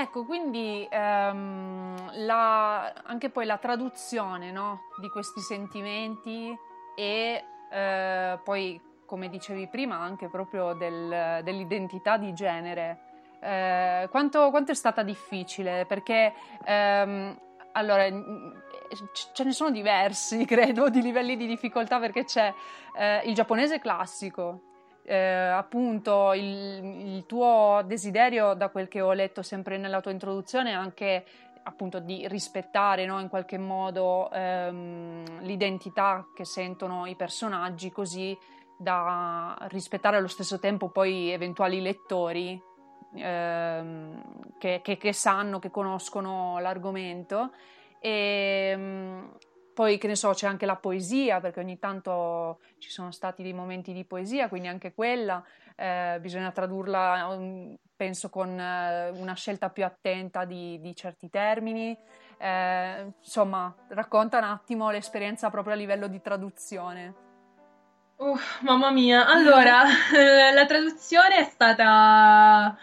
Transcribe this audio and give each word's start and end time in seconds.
Ecco, 0.00 0.24
quindi 0.24 0.86
ehm, 0.88 2.24
la, 2.24 2.92
anche 3.02 3.30
poi 3.30 3.46
la 3.46 3.56
traduzione 3.56 4.52
no, 4.52 4.82
di 5.00 5.08
questi 5.08 5.40
sentimenti 5.40 6.56
e 6.94 7.44
eh, 7.68 8.38
poi, 8.44 8.80
come 9.04 9.28
dicevi 9.28 9.66
prima, 9.66 9.96
anche 9.96 10.28
proprio 10.28 10.72
del, 10.74 11.40
dell'identità 11.42 12.16
di 12.16 12.32
genere. 12.32 12.98
Eh, 13.40 14.06
quanto, 14.08 14.50
quanto, 14.50 14.70
è 14.70 14.76
stata 14.76 15.02
difficile? 15.02 15.84
Perché 15.84 16.32
ehm, 16.64 17.36
allora 17.72 18.04
ce 19.32 19.42
ne 19.42 19.52
sono 19.52 19.70
diversi, 19.72 20.44
credo, 20.46 20.90
di 20.90 21.02
livelli 21.02 21.36
di 21.36 21.48
difficoltà 21.48 21.98
perché 21.98 22.22
c'è 22.22 22.54
eh, 22.96 23.22
il 23.24 23.34
giapponese 23.34 23.80
classico, 23.80 24.60
eh, 25.08 25.16
appunto 25.16 26.34
il, 26.34 26.44
il, 27.14 27.26
tuo 27.26 27.80
desiderio, 27.86 28.52
da 28.52 28.68
quel 28.68 28.88
che 28.88 29.00
ho 29.00 29.12
letto 29.12 29.42
sempre 29.42 29.78
nella 29.78 30.02
tua 30.02 30.10
introduzione, 30.10 30.74
anche 30.74 31.24
appunto 31.62 31.98
di 31.98 32.28
rispettare 32.28 33.06
no, 33.06 33.18
in 33.18 33.28
qualche 33.28 33.56
modo 33.56 34.30
ehm, 34.30 35.40
l'identità 35.40 36.26
che 36.34 36.44
sentono 36.44 37.06
i 37.06 37.14
personaggi 37.14 37.90
così 37.90 38.36
da 38.78 39.56
rispettare 39.68 40.18
allo 40.18 40.28
stesso 40.28 40.58
tempo 40.58 40.90
poi 40.90 41.30
eventuali 41.30 41.80
lettori 41.80 42.60
ehm, 43.14 44.22
che, 44.58 44.80
che, 44.82 44.96
che 44.98 45.12
sanno, 45.14 45.58
che 45.58 45.70
conoscono 45.70 46.58
l'argomento. 46.58 47.50
E 47.98 48.70
ehm, 48.72 49.32
poi, 49.78 49.96
che 49.96 50.08
ne 50.08 50.16
so, 50.16 50.32
c'è 50.32 50.48
anche 50.48 50.66
la 50.66 50.74
poesia, 50.74 51.38
perché 51.38 51.60
ogni 51.60 51.78
tanto 51.78 52.58
ci 52.78 52.90
sono 52.90 53.12
stati 53.12 53.44
dei 53.44 53.52
momenti 53.52 53.92
di 53.92 54.04
poesia, 54.04 54.48
quindi 54.48 54.66
anche 54.66 54.92
quella 54.92 55.40
eh, 55.76 56.18
bisogna 56.20 56.50
tradurla, 56.50 57.28
um, 57.28 57.76
penso, 57.94 58.28
con 58.28 58.58
eh, 58.58 59.10
una 59.10 59.34
scelta 59.34 59.70
più 59.70 59.84
attenta 59.84 60.44
di, 60.44 60.80
di 60.80 60.96
certi 60.96 61.30
termini. 61.30 61.96
Eh, 62.38 63.12
insomma, 63.22 63.72
racconta 63.90 64.38
un 64.38 64.44
attimo 64.44 64.90
l'esperienza 64.90 65.48
proprio 65.48 65.74
a 65.74 65.76
livello 65.76 66.08
di 66.08 66.20
traduzione. 66.20 67.14
Uh, 68.16 68.36
mamma 68.62 68.90
mia, 68.90 69.28
allora, 69.28 69.84
la 70.52 70.66
traduzione 70.66 71.36
è 71.36 71.44
stata 71.44 72.76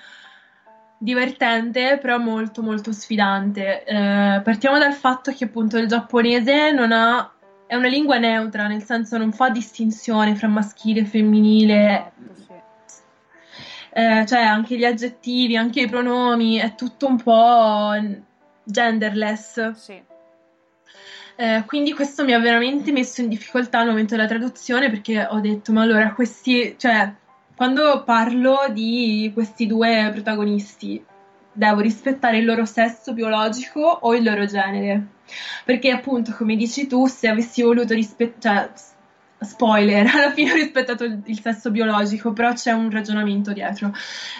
divertente, 1.05 1.97
però 2.01 2.17
molto 2.17 2.61
molto 2.61 2.91
sfidante. 2.91 3.85
Eh, 3.85 4.41
partiamo 4.43 4.77
dal 4.77 4.93
fatto 4.93 5.31
che 5.31 5.45
appunto 5.45 5.77
il 5.77 5.87
giapponese 5.87 6.71
non 6.71 6.91
ha 6.91 7.29
è 7.67 7.75
una 7.75 7.87
lingua 7.87 8.17
neutra, 8.17 8.67
nel 8.67 8.83
senso 8.83 9.17
non 9.17 9.31
fa 9.31 9.49
distinzione 9.49 10.35
fra 10.35 10.47
maschile 10.47 11.01
e 11.01 11.05
femminile. 11.05 12.11
Eh, 13.91 14.25
cioè 14.27 14.41
anche 14.41 14.77
gli 14.77 14.83
aggettivi, 14.83 15.55
anche 15.55 15.81
i 15.81 15.87
pronomi, 15.87 16.57
è 16.57 16.75
tutto 16.75 17.07
un 17.07 17.21
po' 17.21 17.91
genderless. 18.63 19.71
Sì. 19.71 20.03
Eh, 21.37 21.63
quindi 21.65 21.93
questo 21.93 22.23
mi 22.23 22.33
ha 22.33 22.39
veramente 22.39 22.91
messo 22.91 23.21
in 23.21 23.29
difficoltà 23.29 23.79
al 23.79 23.87
momento 23.87 24.15
della 24.15 24.27
traduzione 24.27 24.89
perché 24.89 25.25
ho 25.25 25.39
detto, 25.39 25.71
ma 25.71 25.81
allora 25.81 26.13
questi, 26.13 26.75
cioè, 26.77 27.13
quando 27.55 28.03
parlo 28.03 28.67
di 28.71 29.31
questi 29.33 29.65
due 29.65 30.09
protagonisti, 30.11 31.03
devo 31.51 31.79
rispettare 31.79 32.39
il 32.39 32.45
loro 32.45 32.65
sesso 32.65 33.13
biologico 33.13 33.79
o 33.79 34.13
il 34.13 34.23
loro 34.23 34.45
genere? 34.45 35.07
Perché 35.63 35.89
appunto, 35.89 36.33
come 36.33 36.55
dici 36.55 36.85
tu, 36.87 37.07
se 37.07 37.27
avessi 37.27 37.61
voluto 37.61 37.93
rispettare, 37.93 38.71
cioè, 38.75 38.93
spoiler, 39.45 40.05
alla 40.13 40.31
fine 40.31 40.51
ho 40.51 40.55
rispettato 40.55 41.05
il, 41.05 41.39
sesso 41.41 41.71
biologico, 41.71 42.33
però 42.33 42.53
c'è 42.53 42.71
un 42.71 42.89
ragionamento 42.89 43.53
dietro. 43.53 43.93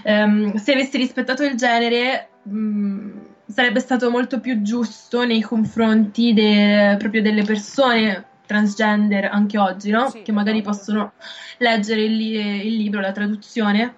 Um, 0.03 0.53
se 0.55 0.73
avessi 0.73 0.97
rispettato 0.97 1.43
il 1.43 1.55
genere, 1.55 2.29
um, 2.43 3.27
sarebbe 3.47 3.79
stato 3.79 4.09
molto 4.09 4.39
più 4.39 4.61
giusto 4.61 5.25
nei 5.25 5.41
confronti 5.41 6.33
de, 6.33 6.95
proprio 6.99 7.21
delle 7.21 7.43
persone 7.43 8.25
transgender 8.45 9.25
anche 9.25 9.57
oggi, 9.57 9.91
no? 9.91 10.09
Sì, 10.09 10.21
che 10.21 10.31
magari 10.31 10.59
esatto. 10.59 10.75
possono 10.75 11.11
leggere 11.57 12.01
il, 12.01 12.19
il, 12.19 12.75
libro, 12.75 12.99
la 12.99 13.11
traduzione. 13.11 13.95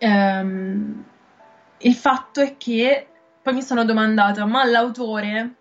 Um, 0.00 1.04
il 1.78 1.94
fatto 1.94 2.40
è 2.40 2.56
che 2.56 3.06
poi 3.42 3.54
mi 3.54 3.62
sono 3.62 3.84
domandata, 3.84 4.44
ma 4.44 4.64
l'autore 4.64 5.54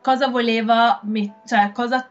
cosa 0.00 0.28
voleva, 0.28 1.00
met- 1.02 1.46
cioè 1.46 1.72
cosa 1.72 2.08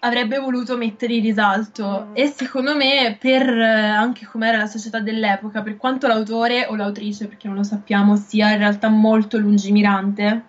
avrebbe 0.00 0.38
voluto 0.38 0.76
mettere 0.76 1.14
in 1.14 1.22
risalto? 1.22 2.08
Mm. 2.08 2.12
E 2.14 2.26
secondo 2.26 2.74
me, 2.76 3.16
per 3.18 3.48
anche 3.48 4.26
com'era 4.26 4.58
la 4.58 4.66
società 4.66 4.98
dell'epoca, 5.00 5.62
per 5.62 5.76
quanto 5.76 6.06
l'autore 6.06 6.66
o 6.66 6.74
l'autrice, 6.74 7.28
perché 7.28 7.46
non 7.46 7.56
lo 7.56 7.62
sappiamo, 7.62 8.16
sia 8.16 8.50
in 8.50 8.58
realtà 8.58 8.88
molto 8.88 9.38
lungimirante, 9.38 10.42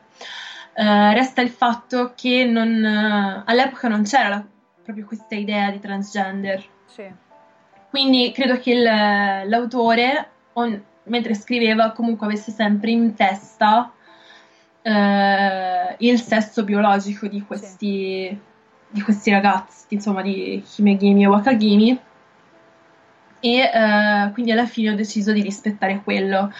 eh, 0.77 1.13
resta 1.13 1.41
il 1.41 1.49
fatto 1.49 2.11
che 2.15 2.43
non, 2.43 2.83
eh, 2.83 3.43
all'epoca 3.45 3.87
non 3.87 4.03
c'era 4.03 4.27
la, 4.27 4.45
proprio 4.83 5.05
questa 5.05 5.35
idea 5.35 5.71
di 5.71 5.79
transgender. 5.79 6.63
Sì. 6.85 7.09
Quindi 7.89 8.31
credo 8.33 8.59
che 8.59 8.71
il, 8.71 8.83
l'autore, 8.83 10.29
on, 10.53 10.83
mentre 11.03 11.33
scriveva, 11.33 11.91
comunque 11.91 12.27
avesse 12.27 12.51
sempre 12.51 12.91
in 12.91 13.15
testa 13.15 13.93
eh, 14.81 15.95
il 15.99 16.19
sesso 16.19 16.65
biologico 16.65 17.27
di 17.27 17.41
questi, 17.41 18.27
sì. 18.27 18.39
di 18.89 19.01
questi 19.01 19.31
ragazzi, 19.31 19.85
insomma, 19.93 20.21
di 20.21 20.61
Himegimi 20.75 21.23
e 21.23 21.27
Wakagimi. 21.27 21.99
E 23.39 23.59
eh, 23.59 24.29
quindi 24.33 24.51
alla 24.51 24.65
fine 24.65 24.91
ho 24.91 24.95
deciso 24.95 25.31
di 25.31 25.41
rispettare 25.41 26.01
quello. 26.03 26.51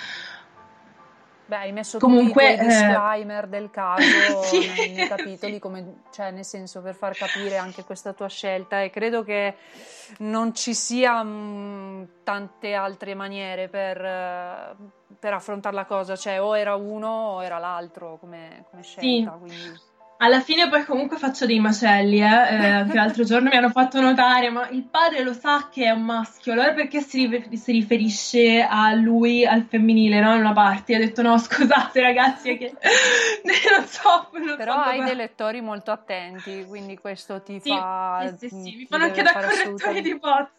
Beh, 1.48 1.58
hai 1.58 1.72
messo 1.72 2.00
Comunque, 2.00 2.56
tutti 2.56 2.64
i 2.64 2.68
disclaimer 2.68 3.44
eh... 3.44 3.48
del 3.48 3.70
caso 3.70 4.42
sì, 4.42 4.68
nei, 4.76 4.94
nei, 4.94 5.08
capitoli, 5.08 5.60
come, 5.60 6.02
cioè, 6.12 6.32
nel 6.32 6.46
senso 6.46 6.82
per 6.82 6.96
far 6.96 7.16
capire 7.16 7.58
anche 7.58 7.84
questa 7.84 8.14
tua 8.14 8.28
scelta 8.28 8.82
e 8.82 8.90
credo 8.90 9.24
che 9.24 9.56
non 10.20 10.56
ci 10.56 10.74
sia 10.74 11.22
mh, 11.22 11.30
mm, 11.30 12.04
tante 12.24 12.74
altre 12.74 13.14
maniere 13.14 13.68
per, 13.68 13.98
uh, 13.98 15.16
per, 15.20 15.34
affrontare 15.34 15.76
la 15.76 15.86
cosa, 15.86 16.16
cioè 16.16 16.42
o 16.42 16.58
era 16.58 16.76
uno 16.76 17.10
o 17.10 17.44
era 17.44 17.60
l'altro 17.60 18.18
come, 18.20 18.66
come 18.72 18.82
scelta. 18.82 19.32
Sì. 19.34 19.40
Quindi... 19.40 19.94
Alla 20.18 20.40
fine 20.40 20.70
poi 20.70 20.86
comunque 20.86 21.18
faccio 21.18 21.46
dei 21.46 21.60
macelli, 21.60 22.22
eh, 22.22 22.26
eh, 22.26 22.86
che 22.90 22.96
l'altro 22.96 23.24
giorno 23.24 23.50
mi 23.50 23.58
hanno 23.58 23.70
fatto 23.70 24.00
notare, 24.00 24.50
ma 24.50 24.70
il 24.70 24.84
padre 24.84 25.24
lo 25.24 25.34
sa 25.34 25.68
che 25.70 25.86
è 25.86 25.92
un 25.92 26.04
maschio, 26.04 26.54
allora 26.54 26.74
perché 26.74 27.02
si, 27.02 27.48
si 27.54 27.72
riferisce 27.74 28.62
a 28.62 28.94
lui, 28.94 29.46
al 29.46 29.64
femminile, 29.64 30.22
no? 30.22 30.34
In 30.34 30.40
una 30.40 30.54
parte. 30.54 30.96
Ho 30.96 31.00
detto 31.00 31.22
no, 31.22 31.38
scusate 31.40 32.02
ragazzi, 32.02 32.52
è 32.52 32.58
che 32.58 32.74
non 33.78 33.86
so. 33.86 34.30
Non 34.34 34.56
Però 34.56 34.74
so 34.74 34.80
hai 34.80 35.04
dei 35.04 35.16
lettori 35.16 35.60
molto 35.62 35.92
attenti, 35.92 36.66
quindi 36.66 36.98
questo 36.98 37.42
ti 37.42 37.60
sì, 37.60 37.70
fa... 37.70 38.34
Sì, 38.38 38.48
sì, 38.48 38.50
sì, 38.50 38.76
mi 38.78 38.86
fanno 38.90 39.04
anche 39.06 39.22
da 39.22 39.34
correttori 39.34 40.02
di 40.02 40.18
bot. 40.18 40.50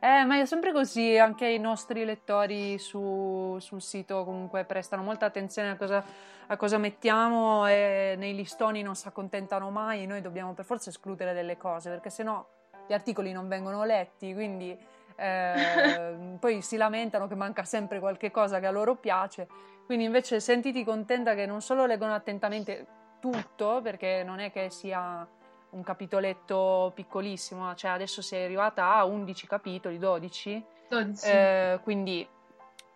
Eh, 0.00 0.24
ma 0.24 0.40
è 0.40 0.46
sempre 0.46 0.72
così, 0.72 1.16
anche 1.16 1.46
i 1.46 1.58
nostri 1.58 2.04
lettori 2.04 2.78
su, 2.78 3.56
sul 3.60 3.80
sito 3.80 4.24
comunque 4.24 4.64
prestano 4.64 5.02
molta 5.02 5.26
attenzione 5.26 5.70
a 5.70 5.76
cosa, 5.76 6.04
a 6.48 6.56
cosa 6.56 6.78
mettiamo 6.78 7.66
e 7.66 8.14
nei 8.16 8.34
listoni 8.34 8.82
non 8.82 8.94
si 8.94 9.08
accontentano 9.08 9.70
mai, 9.70 10.06
noi 10.06 10.20
dobbiamo 10.20 10.52
per 10.54 10.64
forza 10.64 10.90
escludere 10.90 11.32
delle 11.32 11.56
cose 11.56 11.90
perché 11.90 12.10
sennò 12.10 12.44
gli 12.86 12.92
articoli 12.92 13.32
non 13.32 13.48
vengono 13.48 13.84
letti, 13.84 14.32
quindi 14.32 14.76
eh, 15.16 16.36
poi 16.38 16.62
si 16.62 16.76
lamentano 16.76 17.26
che 17.26 17.34
manca 17.34 17.64
sempre 17.64 17.98
qualche 17.98 18.30
cosa 18.30 18.60
che 18.60 18.66
a 18.66 18.70
loro 18.70 18.94
piace, 18.96 19.48
quindi 19.86 20.04
invece 20.04 20.40
sentiti 20.40 20.84
contenta 20.84 21.34
che 21.34 21.46
non 21.46 21.60
solo 21.60 21.86
leggono 21.86 22.14
attentamente 22.14 22.86
tutto, 23.20 23.80
perché 23.82 24.22
non 24.24 24.38
è 24.38 24.52
che 24.52 24.70
sia 24.70 25.26
un 25.70 25.82
capitoletto 25.82 26.92
piccolissimo, 26.94 27.74
cioè 27.74 27.90
adesso 27.90 28.22
sei 28.22 28.44
arrivata 28.44 28.94
a 28.94 29.04
11 29.04 29.46
capitoli, 29.46 29.98
12, 29.98 30.64
12. 30.88 31.26
Eh, 31.26 31.80
quindi 31.82 32.26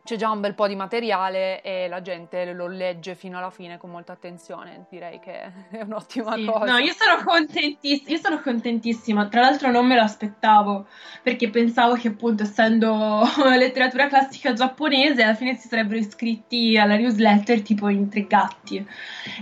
c'è 0.02 0.16
già 0.16 0.30
un 0.30 0.40
bel 0.40 0.54
po' 0.54 0.66
di 0.66 0.74
materiale 0.76 1.60
e 1.62 1.86
la 1.88 2.00
gente 2.02 2.52
lo 2.52 2.66
legge 2.66 3.14
fino 3.14 3.38
alla 3.38 3.50
fine 3.50 3.78
con 3.78 3.90
molta 3.90 4.12
attenzione. 4.12 4.86
Direi 4.90 5.20
che 5.20 5.42
è 5.70 5.82
un'ottima 5.82 6.34
Sì, 6.34 6.44
cosa. 6.46 6.64
no, 6.72 6.78
io 6.78 6.92
sono 6.92 7.22
contentissima, 7.24 8.10
io 8.10 8.18
sono 8.18 8.40
contentissima. 8.40 9.28
Tra 9.28 9.40
l'altro 9.42 9.70
non 9.70 9.86
me 9.86 9.94
lo 9.94 10.02
aspettavo, 10.02 10.86
perché 11.22 11.50
pensavo 11.50 11.94
che 11.94 12.08
appunto 12.08 12.42
essendo 12.44 13.22
letteratura 13.56 14.08
classica 14.08 14.52
giapponese, 14.52 15.22
alla 15.22 15.34
fine 15.34 15.54
si 15.56 15.68
sarebbero 15.68 15.98
iscritti 15.98 16.76
alla 16.78 16.96
newsletter 16.96 17.62
tipo 17.62 17.88
in 17.88 18.08
tre 18.08 18.26
gatti. 18.26 18.84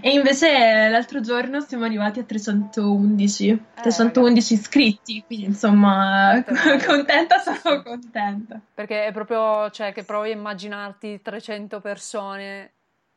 E 0.01 0.11
invece 0.11 0.89
l'altro 0.89 1.21
giorno 1.21 1.61
siamo 1.61 1.85
arrivati 1.85 2.19
a 2.21 2.25
311, 2.25 3.63
311 3.81 4.53
iscritti, 4.55 5.23
quindi 5.27 5.47
insomma, 5.47 6.43
contenta 6.87 7.39
sono 7.39 7.83
contenta. 7.83 8.61
Perché 8.75 9.07
è 9.07 9.13
proprio, 9.13 9.71
cioè, 9.71 9.93
che 9.93 10.05
provi 10.05 10.33
a 10.33 10.48
immaginarti 10.49 11.21
300 11.21 11.81
persone 11.81 12.73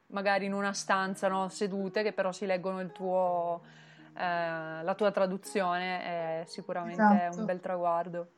magari 0.08 0.46
in 0.46 0.54
una 0.54 0.74
stanza, 0.74 1.30
no, 1.30 1.48
sedute, 1.48 2.04
che 2.04 2.12
però 2.12 2.34
si 2.34 2.46
leggono 2.46 2.82
il 2.82 2.92
tuo, 2.92 3.62
eh, 4.14 4.84
la 4.84 4.94
tua 4.96 5.10
traduzione, 5.12 6.02
è 6.02 6.44
sicuramente 6.48 7.02
Esatto. 7.02 7.40
un 7.40 7.46
bel 7.46 7.60
traguardo. 7.62 8.32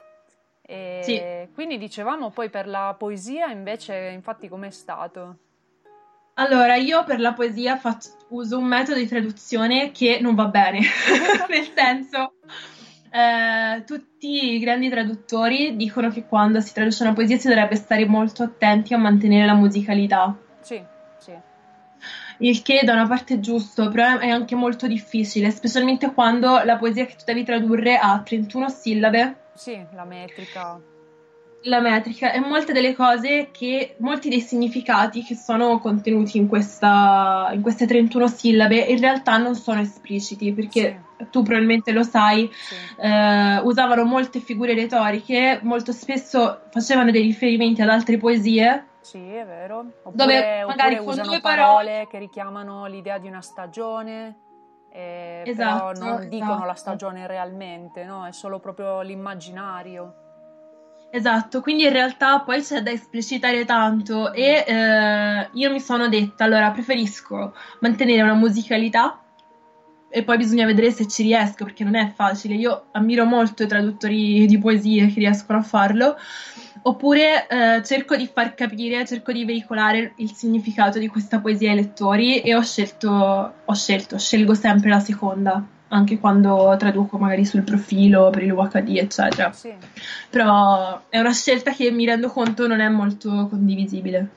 E 0.62 1.00
Sì. 1.48 1.54
quindi 1.54 1.80
dicevamo 1.80 2.30
poi 2.30 2.50
per 2.52 2.68
la 2.68 2.96
poesia 2.96 3.48
invece, 3.48 3.96
infatti, 4.14 4.48
com'è 4.48 4.70
stato? 4.70 5.38
Allora, 6.36 6.76
io 6.76 7.04
per 7.04 7.20
la 7.20 7.34
poesia 7.34 7.78
faccio- 7.78 8.12
uso 8.30 8.60
un 8.60 8.66
metodo 8.66 9.00
di 9.00 9.08
traduzione 9.08 9.92
che 9.92 10.20
non 10.22 10.36
va 10.36 10.46
bene, 10.46 10.80
nel 11.50 11.72
senso, 11.76 12.36
eh, 13.14 13.84
tutti 13.86 14.54
i 14.54 14.60
grandi 14.60 14.90
traduttori 14.90 15.76
dicono 15.76 16.10
che 16.10 16.26
quando 16.26 16.60
si 16.62 16.74
traduce 16.74 17.04
una 17.04 17.14
poesia 17.14 17.38
si 17.38 17.48
dovrebbe 17.48 17.76
stare 17.76 18.08
molto 18.08 18.42
attenti 18.42 18.94
a 18.96 18.98
mantenere 18.98 19.46
la 19.46 19.54
musicalità, 19.54 20.36
Sì, 20.62 20.82
sì, 21.20 21.32
il 22.40 22.62
che 22.64 22.82
da 22.84 22.94
una 22.94 23.08
parte 23.08 23.36
è 23.36 23.40
giusto, 23.40 23.90
però 23.90 24.18
è 24.18 24.30
anche 24.30 24.56
molto 24.56 24.88
difficile, 24.88 25.52
specialmente 25.52 26.12
quando 26.12 26.64
la 26.64 26.78
poesia 26.78 27.06
che 27.06 27.16
tu 27.16 27.24
devi 27.26 27.44
tradurre 27.44 27.98
ha 27.98 28.20
31 28.24 28.70
sillabe. 28.70 29.36
Sì, 29.54 29.80
la 29.94 30.06
metrica. 30.06 30.80
La 31.64 31.80
metrica 31.80 32.32
e 32.32 32.40
molte 32.40 32.74
delle 32.74 32.94
cose 32.94 33.50
che, 33.52 33.96
molti 34.00 34.30
dei 34.30 34.42
significati 34.42 35.24
che 35.24 35.36
sono 35.36 35.80
contenuti 35.80 36.38
in, 36.38 36.48
questa, 36.48 37.50
in 37.54 37.62
queste 37.62 37.86
31 37.88 38.28
sillabe 38.28 38.78
in 38.78 39.00
realtà 39.00 39.38
non 39.38 39.56
sono 39.56 39.80
espliciti 39.80 40.52
perché 40.54 41.04
tu 41.32 41.42
probabilmente 41.44 41.92
lo 41.94 42.04
sai, 42.04 42.50
Sì, 42.52 42.76
eh, 43.02 43.60
usavano 43.60 44.04
molte 44.04 44.40
figure 44.40 44.74
retoriche, 44.74 45.60
molto 45.64 45.92
spesso 45.94 46.64
facevano 46.70 47.12
dei 47.12 47.22
riferimenti 47.22 47.82
ad 47.82 47.90
altre 47.90 48.18
poesie. 48.18 48.88
sì, 49.00 49.20
è 49.20 49.46
vero. 49.46 49.80
Oppure, 50.04 50.12
Dove 50.16 50.66
magari 50.66 50.98
con 50.98 51.08
usano 51.08 51.30
due 51.30 51.40
parole 51.42 51.66
parole- 51.66 52.08
che 52.10 52.18
richiamano 52.20 52.86
l'idea 52.88 53.18
di 53.20 53.28
una 53.28 53.42
stagione, 53.42 54.36
eh, 54.92 55.44
Esatto, 55.46 56.00
però 56.00 56.06
non 56.10 56.28
dicono 56.30 56.66
la 56.66 56.74
esatto. 56.74 56.78
stagione 56.78 57.26
realmente, 57.26 58.04
no? 58.04 58.26
È 58.26 58.32
solo 58.34 58.60
proprio 58.60 59.02
l'immaginario. 59.02 60.16
Esatto, 61.16 61.62
quindi 61.62 61.84
in 61.84 61.92
realtà 61.92 62.40
poi 62.40 62.64
c'è 62.64 62.82
da 62.82 62.90
esplicitare 62.90 63.66
tanto 63.66 64.34
e 64.34 64.64
eh, 64.66 65.48
io 65.52 65.72
mi 65.72 65.80
sono 65.80 66.10
detta, 66.10 66.44
allora 66.44 66.72
preferisco 66.72 67.54
mantenere 67.82 68.24
una 68.24 68.34
musicalità 68.34 69.22
e 70.10 70.24
poi 70.24 70.38
bisogna 70.38 70.66
vedere 70.66 70.90
se 70.90 71.08
ci 71.08 71.22
riesco 71.22 71.66
perché 71.66 71.84
non 71.84 71.94
è 71.94 72.12
facile. 72.16 72.56
Io 72.56 72.86
ammiro 72.94 73.26
molto 73.26 73.62
i 73.62 73.68
traduttori 73.68 74.48
di 74.48 74.58
poesie 74.58 75.06
che 75.06 75.20
riescono 75.20 75.60
a 75.60 75.62
farlo, 75.62 76.18
oppure 76.82 77.48
eh, 77.48 77.84
cerco 77.84 78.16
di 78.16 78.26
far 78.26 78.56
capire, 78.56 79.06
cerco 79.06 79.32
di 79.32 79.46
veicolare 79.46 80.14
il 80.16 80.32
significato 80.32 80.98
di 80.98 81.10
questa 81.10 81.40
poesia 81.40 81.70
ai 81.70 81.76
lettori 81.76 82.42
e 82.42 82.56
ho 82.56 82.62
scelto, 82.64 83.54
ho 83.64 83.74
scelto, 83.76 84.18
scelgo 84.18 84.56
sempre 84.56 84.90
la 84.90 85.00
seconda, 85.00 85.64
anche 85.94 86.20
quando 86.20 86.76
traduco 86.78 87.18
magari 87.18 87.46
sul 87.46 87.64
profilo 87.64 88.30
per 88.30 88.44
il 88.44 88.52
UHD, 88.52 88.98
eccetera. 88.98 89.52
Sì, 89.52 89.74
Però 90.30 91.02
è 91.10 91.20
una 91.20 91.34
scelta 91.34 91.72
che 91.72 91.92
mi 91.92 92.06
rendo 92.06 92.30
conto 92.30 92.68
non 92.68 92.80
è 92.80 92.90
molto 92.90 93.48
condivisibile. 93.50 94.28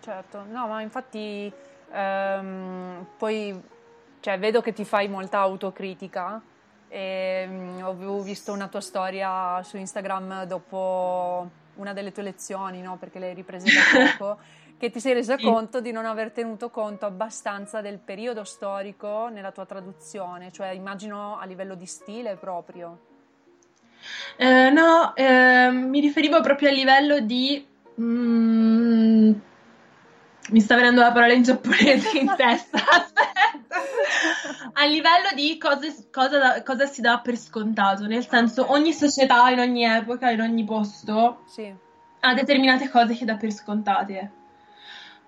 certo. 0.00 0.44
No, 0.50 0.66
ma 0.68 0.80
infatti 0.80 1.52
ehm, 1.92 3.06
poi 3.18 3.60
cioè, 4.20 4.38
vedo 4.38 4.60
che 4.60 4.72
ti 4.72 4.84
fai 4.84 5.08
molta 5.08 5.38
autocritica 5.38 6.40
e 6.88 7.46
mm, 7.48 7.82
avevo 7.82 8.22
visto 8.22 8.52
una 8.52 8.68
tua 8.68 8.80
storia 8.80 9.62
su 9.62 9.76
Instagram 9.76 10.44
dopo 10.44 11.48
una 11.74 11.92
delle 11.92 12.12
tue 12.12 12.22
lezioni, 12.22 12.80
no? 12.80 12.96
Perché 12.96 13.18
le 13.18 13.28
hai 13.28 13.34
riprese 13.34 13.66
da 13.66 13.82
poco, 14.18 14.38
che 14.78 14.90
ti 14.90 15.00
sei 15.00 15.14
resa 15.14 15.36
Sì. 15.38 15.44
conto 15.44 15.80
di 15.80 15.90
non 15.90 16.04
aver 16.04 16.32
tenuto 16.32 16.70
conto 16.70 17.06
abbastanza 17.06 17.80
del 17.80 17.98
periodo 17.98 18.44
storico 18.44 19.28
nella 19.28 19.50
tua 19.50 19.64
traduzione, 19.64 20.52
cioè 20.52 20.68
immagino 20.68 21.38
a 21.38 21.44
livello 21.46 21.74
di 21.74 21.86
stile 21.86 22.36
proprio. 22.36 22.98
Eh, 24.36 24.70
no, 24.70 25.14
ehm, 25.16 25.88
mi 25.88 26.00
riferivo 26.00 26.40
proprio 26.40 26.68
a 26.68 26.72
livello 26.72 27.20
di... 27.20 27.66
mm, 28.00 29.32
mi 30.50 30.60
sta 30.60 30.76
venendo 30.76 31.00
la 31.00 31.10
parola 31.10 31.32
in 31.32 31.42
giapponese 31.42 32.18
in 32.18 32.32
testa. 32.36 32.78
A 34.74 34.84
livello 34.84 35.30
di 35.34 35.56
cose- 35.58 36.08
cosa, 36.12 36.62
cosa 36.62 36.86
si 36.86 37.00
dà 37.00 37.18
per 37.18 37.36
scontato, 37.36 38.06
nel 38.06 38.26
senso 38.28 38.70
ogni 38.70 38.92
società, 38.92 39.48
in 39.48 39.58
ogni 39.58 39.84
epoca, 39.84 40.30
in 40.30 40.40
ogni 40.40 40.64
posto 40.64 41.42
Sì, 41.46 41.74
ha 42.20 42.34
determinate 42.34 42.90
cose 42.90 43.14
che 43.14 43.24
dà 43.24 43.36
per 43.36 43.50
scontate. 43.52 44.30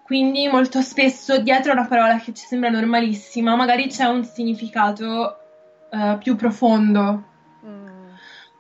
Quindi 0.09 0.49
molto 0.49 0.81
spesso 0.81 1.37
dietro 1.39 1.73
a 1.73 1.75
una 1.75 1.87
parola 1.87 2.19
che 2.19 2.33
ci 2.33 2.47
sembra 2.47 2.71
normalissima, 2.71 3.55
magari 3.57 3.89
c'è 3.89 4.07
un 4.07 4.25
significato 4.25 5.39
eh, 5.91 6.17
più 6.19 6.35
profondo. 6.35 7.25
Mm, 7.63 8.15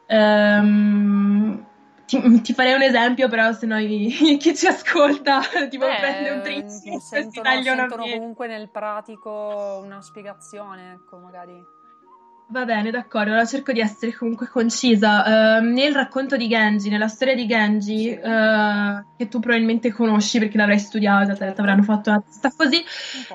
Ehm, 0.09 1.67
ti, 2.05 2.41
ti 2.43 2.53
farei 2.53 2.75
un 2.75 2.83
esempio, 2.83 3.29
però 3.29 3.53
se 3.53 3.65
no 3.65 3.79
chi 3.81 4.55
ci 4.55 4.67
ascolta 4.67 5.41
tipo 5.71 5.87
Beh, 5.87 5.97
prende 5.99 6.31
un 6.33 6.43
drink 6.43 6.65
e 6.67 6.69
si 6.69 7.01
sentono, 7.01 7.43
taglia 7.43 7.73
una 7.73 7.89
sentono 7.89 8.03
comunque 8.03 8.47
nel 8.47 8.69
pratico 8.69 9.81
una 9.83 10.03
spiegazione, 10.03 10.93
ecco, 10.93 11.17
magari. 11.17 11.77
Va 12.51 12.65
bene, 12.65 12.91
d'accordo, 12.91 13.29
allora 13.29 13.45
cerco 13.45 13.73
di 13.73 13.81
essere 13.81 14.15
comunque 14.15 14.49
concisa. 14.49 15.59
Ehm, 15.59 15.73
nel 15.73 15.95
racconto 15.95 16.35
di 16.35 16.49
Genji, 16.49 16.89
nella 16.89 17.09
storia 17.09 17.35
di 17.35 17.47
Genji, 17.47 18.09
eh, 18.09 19.05
che 19.19 19.29
tu 19.29 19.39
probabilmente 19.39 19.93
conosci 19.93 20.39
perché 20.39 20.57
l'avrai 20.57 20.79
studiata, 20.79 21.35
te 21.35 21.39
Certo. 21.41 21.61
avranno 21.61 21.83
fatto 21.83 22.09
una 22.09 22.23
testa 22.23 22.51
così. 22.57 22.83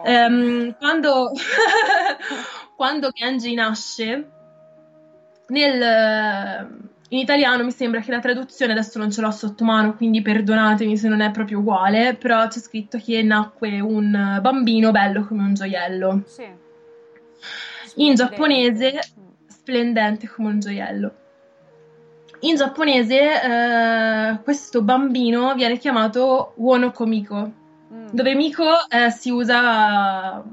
Ehm, 0.03 0.75
quando, 0.77 1.31
quando 2.75 3.09
Genji 3.11 3.53
nasce, 3.53 4.31
nel, 5.49 6.87
in 7.09 7.19
italiano 7.19 7.63
mi 7.63 7.71
sembra 7.71 7.99
che 7.99 8.09
la 8.09 8.19
traduzione, 8.19 8.71
adesso 8.71 8.97
non 8.97 9.11
ce 9.11 9.21
l'ho 9.21 9.29
sotto 9.29 9.63
mano, 9.63 9.93
quindi 9.93 10.23
perdonatemi 10.23 10.97
se 10.97 11.07
non 11.07 11.21
è 11.21 11.29
proprio 11.29 11.59
uguale, 11.59 12.15
però 12.15 12.47
c'è 12.47 12.57
scritto 12.57 12.97
che 12.97 13.21
nacque 13.21 13.79
un 13.79 14.39
bambino 14.41 14.89
bello 14.89 15.23
come 15.27 15.43
un 15.43 15.53
gioiello, 15.53 16.23
Sì. 16.25 16.61
In 17.95 18.15
giapponese 18.15 18.99
splendente 19.47 20.27
come 20.27 20.49
un 20.49 20.59
gioiello. 20.59 21.13
In 22.41 22.55
giapponese 22.55 23.41
eh, 23.41 24.39
questo 24.43 24.81
bambino 24.81 25.53
viene 25.55 25.77
chiamato 25.77 26.53
Wono 26.57 26.93
Miko. 26.99 27.61
Mm. 27.93 28.07
dove 28.11 28.33
Miko 28.33 28.65
eh, 28.89 29.11
si 29.11 29.29
usa 29.29 30.43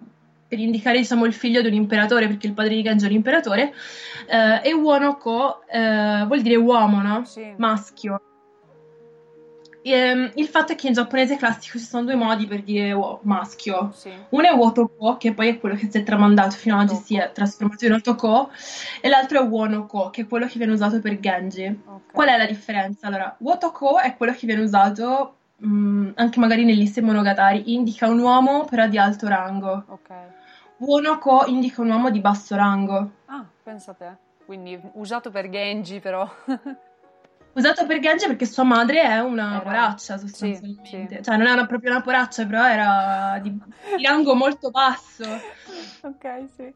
per 0.46 0.58
indicare 0.58 0.98
diciamo, 0.98 1.24
il 1.26 1.32
figlio 1.32 1.62
di 1.62 1.68
un 1.68 1.74
imperatore, 1.74 2.26
perché 2.26 2.48
il 2.48 2.54
padre 2.54 2.74
di 2.74 2.82
Genji 2.82 3.04
è 3.04 3.08
un 3.08 3.14
imperatore, 3.14 3.72
eh, 4.26 4.68
e 4.68 4.74
Wonoko 4.74 5.64
eh, 5.68 6.24
vuol 6.26 6.42
dire 6.42 6.56
uomo, 6.56 7.00
no? 7.00 7.24
Sì. 7.24 7.54
Maschio. 7.56 8.20
Ehm, 9.82 10.30
il 10.34 10.46
fatto 10.46 10.72
è 10.72 10.74
che 10.74 10.88
in 10.88 10.92
giapponese 10.92 11.36
classico 11.36 11.78
ci 11.78 11.84
sono 11.84 12.04
due 12.04 12.14
modi 12.14 12.46
per 12.46 12.62
dire 12.62 12.92
uo- 12.92 13.20
maschio. 13.22 13.92
Sì. 13.94 14.12
Uno 14.30 14.46
è 14.46 14.52
Wotoko, 14.52 15.16
che 15.16 15.32
poi 15.32 15.48
è 15.48 15.58
quello 15.58 15.74
che 15.74 15.88
si 15.90 15.98
è 15.98 16.02
tramandato 16.02 16.56
fino 16.56 16.78
ad 16.78 16.90
oggi, 16.90 17.00
si 17.00 17.16
è 17.16 17.30
trasformato 17.32 17.86
in 17.86 17.92
Otoko, 17.92 18.50
e 19.00 19.08
l'altro 19.08 19.40
è 19.40 19.44
Wonoko, 19.44 20.10
che 20.10 20.22
è 20.22 20.26
quello 20.26 20.46
che 20.46 20.58
viene 20.58 20.72
usato 20.72 21.00
per 21.00 21.18
Genji. 21.18 21.66
Ok. 21.86 22.12
Qual 22.12 22.28
è 22.28 22.36
la 22.36 22.46
differenza? 22.46 23.06
Allora, 23.06 23.34
Wotoko 23.38 23.98
è 23.98 24.16
quello 24.16 24.32
che 24.32 24.46
viene 24.46 24.62
usato 24.62 25.36
mh, 25.56 26.10
anche 26.16 26.38
magari 26.40 26.64
nell'Isse 26.64 27.00
Monogatari, 27.00 27.72
indica 27.74 28.06
un 28.08 28.18
uomo 28.18 28.64
però 28.64 28.86
di 28.86 28.98
alto 28.98 29.28
rango. 29.28 29.84
Ok. 29.88 30.10
Wonoko 30.78 31.44
indica 31.46 31.82
un 31.82 31.90
uomo 31.90 32.10
di 32.10 32.20
basso 32.20 32.54
rango. 32.56 33.10
Ah, 33.26 33.44
pensa 33.62 33.90
a 33.90 33.94
te. 33.94 34.16
Quindi 34.44 34.78
usato 34.94 35.30
per 35.30 35.48
Genji, 35.48 36.00
però. 36.00 36.28
Usato 37.52 37.84
per 37.86 37.98
Genji 37.98 38.26
perché 38.26 38.46
sua 38.46 38.62
madre 38.62 39.02
è 39.02 39.18
una 39.18 39.54
Era- 39.54 39.60
poraccia 39.60 40.18
sì, 40.18 40.28
sostanzialmente. 40.28 41.16
sì. 41.16 41.22
Cioè 41.22 41.36
non 41.36 41.46
era 41.48 41.66
proprio 41.66 41.90
una 41.90 42.00
poraccia, 42.00 42.46
però 42.46 42.64
era 42.66 43.38
di, 43.42 43.50
di 43.96 44.04
rango 44.04 44.34
molto 44.34 44.70
basso. 44.70 45.24
ok, 46.02 46.44
sì. 46.54 46.72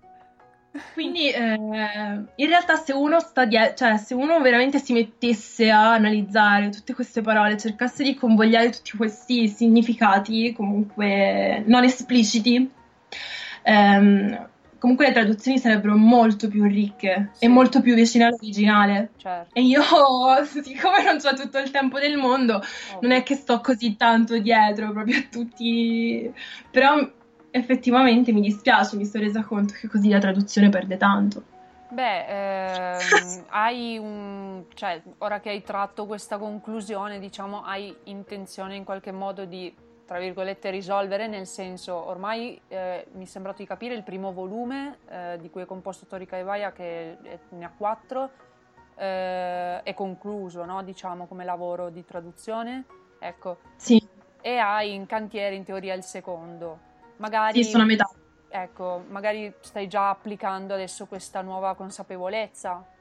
Quindi 0.92 1.30
eh, 1.30 1.54
in 1.54 2.46
realtà 2.48 2.74
se 2.74 2.92
uno 2.92 3.20
sta 3.20 3.44
dietro, 3.44 3.76
cioè 3.76 3.96
se 3.96 4.12
uno 4.14 4.40
veramente 4.40 4.80
si 4.80 4.92
mettesse 4.92 5.70
a 5.70 5.92
analizzare 5.92 6.68
tutte 6.70 6.94
queste 6.94 7.20
parole, 7.20 7.56
cercasse 7.56 8.02
di 8.02 8.16
convogliare 8.16 8.70
tutti 8.70 8.96
questi 8.96 9.46
significati 9.46 10.52
comunque 10.52 11.62
non 11.66 11.84
espliciti, 11.84 12.68
ehm, 13.62 14.48
comunque 14.78 15.06
le 15.06 15.12
traduzioni 15.12 15.58
sarebbero 15.58 15.96
molto 15.96 16.48
più 16.48 16.64
ricche 16.64 17.30
sì. 17.32 17.44
e 17.44 17.48
molto 17.48 17.80
più 17.80 17.94
vicine 17.94 18.24
all'originale. 18.24 19.10
Certo. 19.16 19.54
E 19.54 19.62
io, 19.62 19.82
siccome 20.44 21.02
non 21.04 21.16
ho 21.22 21.34
tutto 21.34 21.58
il 21.58 21.70
tempo 21.70 21.98
del 21.98 22.16
mondo, 22.16 22.56
oh. 22.56 22.98
non 23.00 23.12
è 23.12 23.22
che 23.22 23.34
sto 23.34 23.60
così 23.60 23.96
tanto 23.96 24.38
dietro 24.38 24.92
proprio 24.92 25.18
a 25.18 25.24
tutti, 25.30 26.32
però 26.70 27.10
effettivamente 27.50 28.32
mi 28.32 28.40
dispiace, 28.40 28.96
mi 28.96 29.06
sono 29.06 29.24
resa 29.24 29.44
conto 29.44 29.74
che 29.78 29.88
così 29.88 30.08
la 30.08 30.18
traduzione 30.18 30.68
perde 30.68 30.96
tanto. 30.96 31.42
Beh, 31.94 32.96
ehm, 32.96 32.98
hai 33.50 33.96
un, 33.98 34.64
cioè, 34.74 35.00
ora 35.18 35.38
che 35.38 35.50
hai 35.50 35.62
tratto 35.62 36.06
questa 36.06 36.38
conclusione, 36.38 37.20
diciamo, 37.20 37.62
hai 37.62 37.94
intenzione 38.04 38.74
in 38.74 38.82
qualche 38.82 39.12
modo 39.12 39.44
di 39.44 39.72
tra 40.04 40.18
virgolette, 40.18 40.70
risolvere, 40.70 41.26
nel 41.26 41.46
senso, 41.46 41.94
ormai 41.94 42.60
eh, 42.68 43.06
mi 43.12 43.24
è 43.24 43.26
sembrato 43.26 43.58
di 43.58 43.66
capire 43.66 43.94
il 43.94 44.02
primo 44.02 44.32
volume 44.32 44.98
eh, 45.08 45.38
di 45.40 45.50
cui 45.50 45.62
è 45.62 45.66
composto 45.66 46.06
Tori 46.06 46.26
Kaivaia, 46.26 46.72
che 46.72 47.18
è, 47.22 47.38
ne 47.50 47.64
ha 47.64 47.72
quattro, 47.76 48.30
eh, 48.96 49.82
è 49.82 49.94
concluso, 49.94 50.64
no? 50.64 50.82
diciamo, 50.82 51.26
come 51.26 51.44
lavoro 51.44 51.88
di 51.88 52.04
traduzione. 52.04 52.84
Ecco. 53.18 53.58
Sì. 53.76 54.06
E 54.40 54.56
hai 54.58 54.94
in 54.94 55.06
cantiere, 55.06 55.54
in 55.54 55.64
teoria, 55.64 55.94
il 55.94 56.02
secondo. 56.02 56.78
Magari, 57.16 57.62
sì, 57.62 57.70
sono 57.70 57.84
a 57.84 57.86
metà. 57.86 58.10
Ecco, 58.48 59.04
magari 59.08 59.52
stai 59.60 59.88
già 59.88 60.10
applicando 60.10 60.74
adesso 60.74 61.06
questa 61.06 61.40
nuova 61.40 61.74
consapevolezza 61.74 62.92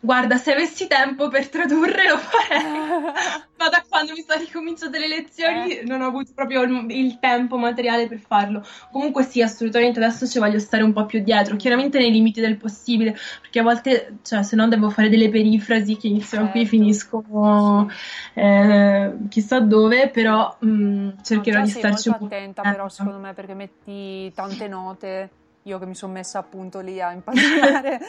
Guarda, 0.00 0.36
se 0.36 0.52
avessi 0.52 0.86
tempo 0.86 1.26
per 1.26 1.48
tradurre 1.48 2.08
lo 2.08 2.18
farei, 2.18 2.62
ma 3.58 3.68
da 3.68 3.84
quando 3.88 4.12
mi 4.12 4.22
sono 4.24 4.38
ricominciate 4.38 4.96
le 4.96 5.08
lezioni 5.08 5.78
eh. 5.78 5.84
non 5.84 6.02
ho 6.02 6.06
avuto 6.06 6.30
proprio 6.32 6.62
il, 6.62 6.86
il, 6.90 7.18
tempo 7.18 7.56
materiale 7.58 8.06
per 8.06 8.20
farlo. 8.20 8.64
Comunque 8.92 9.24
sì, 9.24 9.42
assolutamente 9.42 9.98
adesso 9.98 10.24
ci 10.28 10.38
voglio 10.38 10.60
stare 10.60 10.84
un 10.84 10.92
po' 10.92 11.04
più 11.04 11.20
dietro, 11.20 11.56
chiaramente 11.56 11.98
nei 11.98 12.12
limiti 12.12 12.40
del 12.40 12.58
possibile, 12.58 13.16
perché 13.40 13.58
a 13.58 13.64
volte, 13.64 14.18
cioè, 14.22 14.44
se 14.44 14.54
no 14.54 14.68
devo 14.68 14.88
fare 14.88 15.08
delle 15.08 15.30
perifrasi 15.30 15.96
che 15.96 16.06
iniziano 16.06 16.44
certo. 16.44 16.58
qui, 16.60 16.68
finiscono 16.68 17.90
eh, 18.34 19.14
chissà 19.28 19.58
dove, 19.58 20.10
però 20.10 20.56
mh, 20.60 20.68
mm, 20.68 21.08
cercherò 21.22 21.58
no, 21.58 21.64
di 21.64 21.70
starci 21.70 22.08
un 22.08 22.18
po' 22.18 22.24
attenta 22.26 22.62
però 22.62 22.88
secondo 22.88 23.18
me 23.18 23.34
perché 23.34 23.54
metti 23.54 24.32
tante 24.32 24.68
note 24.68 25.30
io 25.68 25.78
che 25.78 25.86
mi 25.86 25.94
sono 25.94 26.12
messa 26.12 26.38
appunto 26.38 26.80
lì 26.80 27.00
a 27.00 27.12
impaginare 27.12 28.00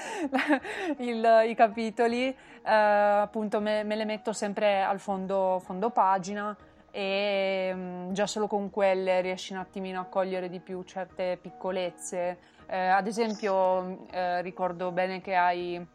i 0.97 1.55
capitoli, 1.55 2.27
eh, 2.27 2.71
appunto 2.71 3.59
me, 3.59 3.83
me, 3.83 3.95
le 3.95 4.05
metto 4.05 4.33
sempre 4.33 4.81
al 4.81 4.99
fondo, 4.99 5.61
fondo 5.63 5.89
pagina 5.89 6.55
e 6.91 7.71
mh, 7.73 7.79
mm, 7.79 8.11
già 8.13 8.25
solo 8.25 8.47
con 8.47 8.69
quelle 8.69 9.21
riesci 9.21 9.53
un 9.53 9.59
attimino 9.59 9.99
a 9.99 10.05
cogliere 10.05 10.49
di 10.49 10.59
più 10.59 10.81
certe 10.83 11.37
piccolezze. 11.39 12.37
Eh, 12.67 12.77
ad 12.77 13.07
esempio 13.07 14.07
eh, 14.11 14.41
ricordo 14.41 14.91
bene 14.91 15.21
che 15.21 15.35
hai 15.35 15.85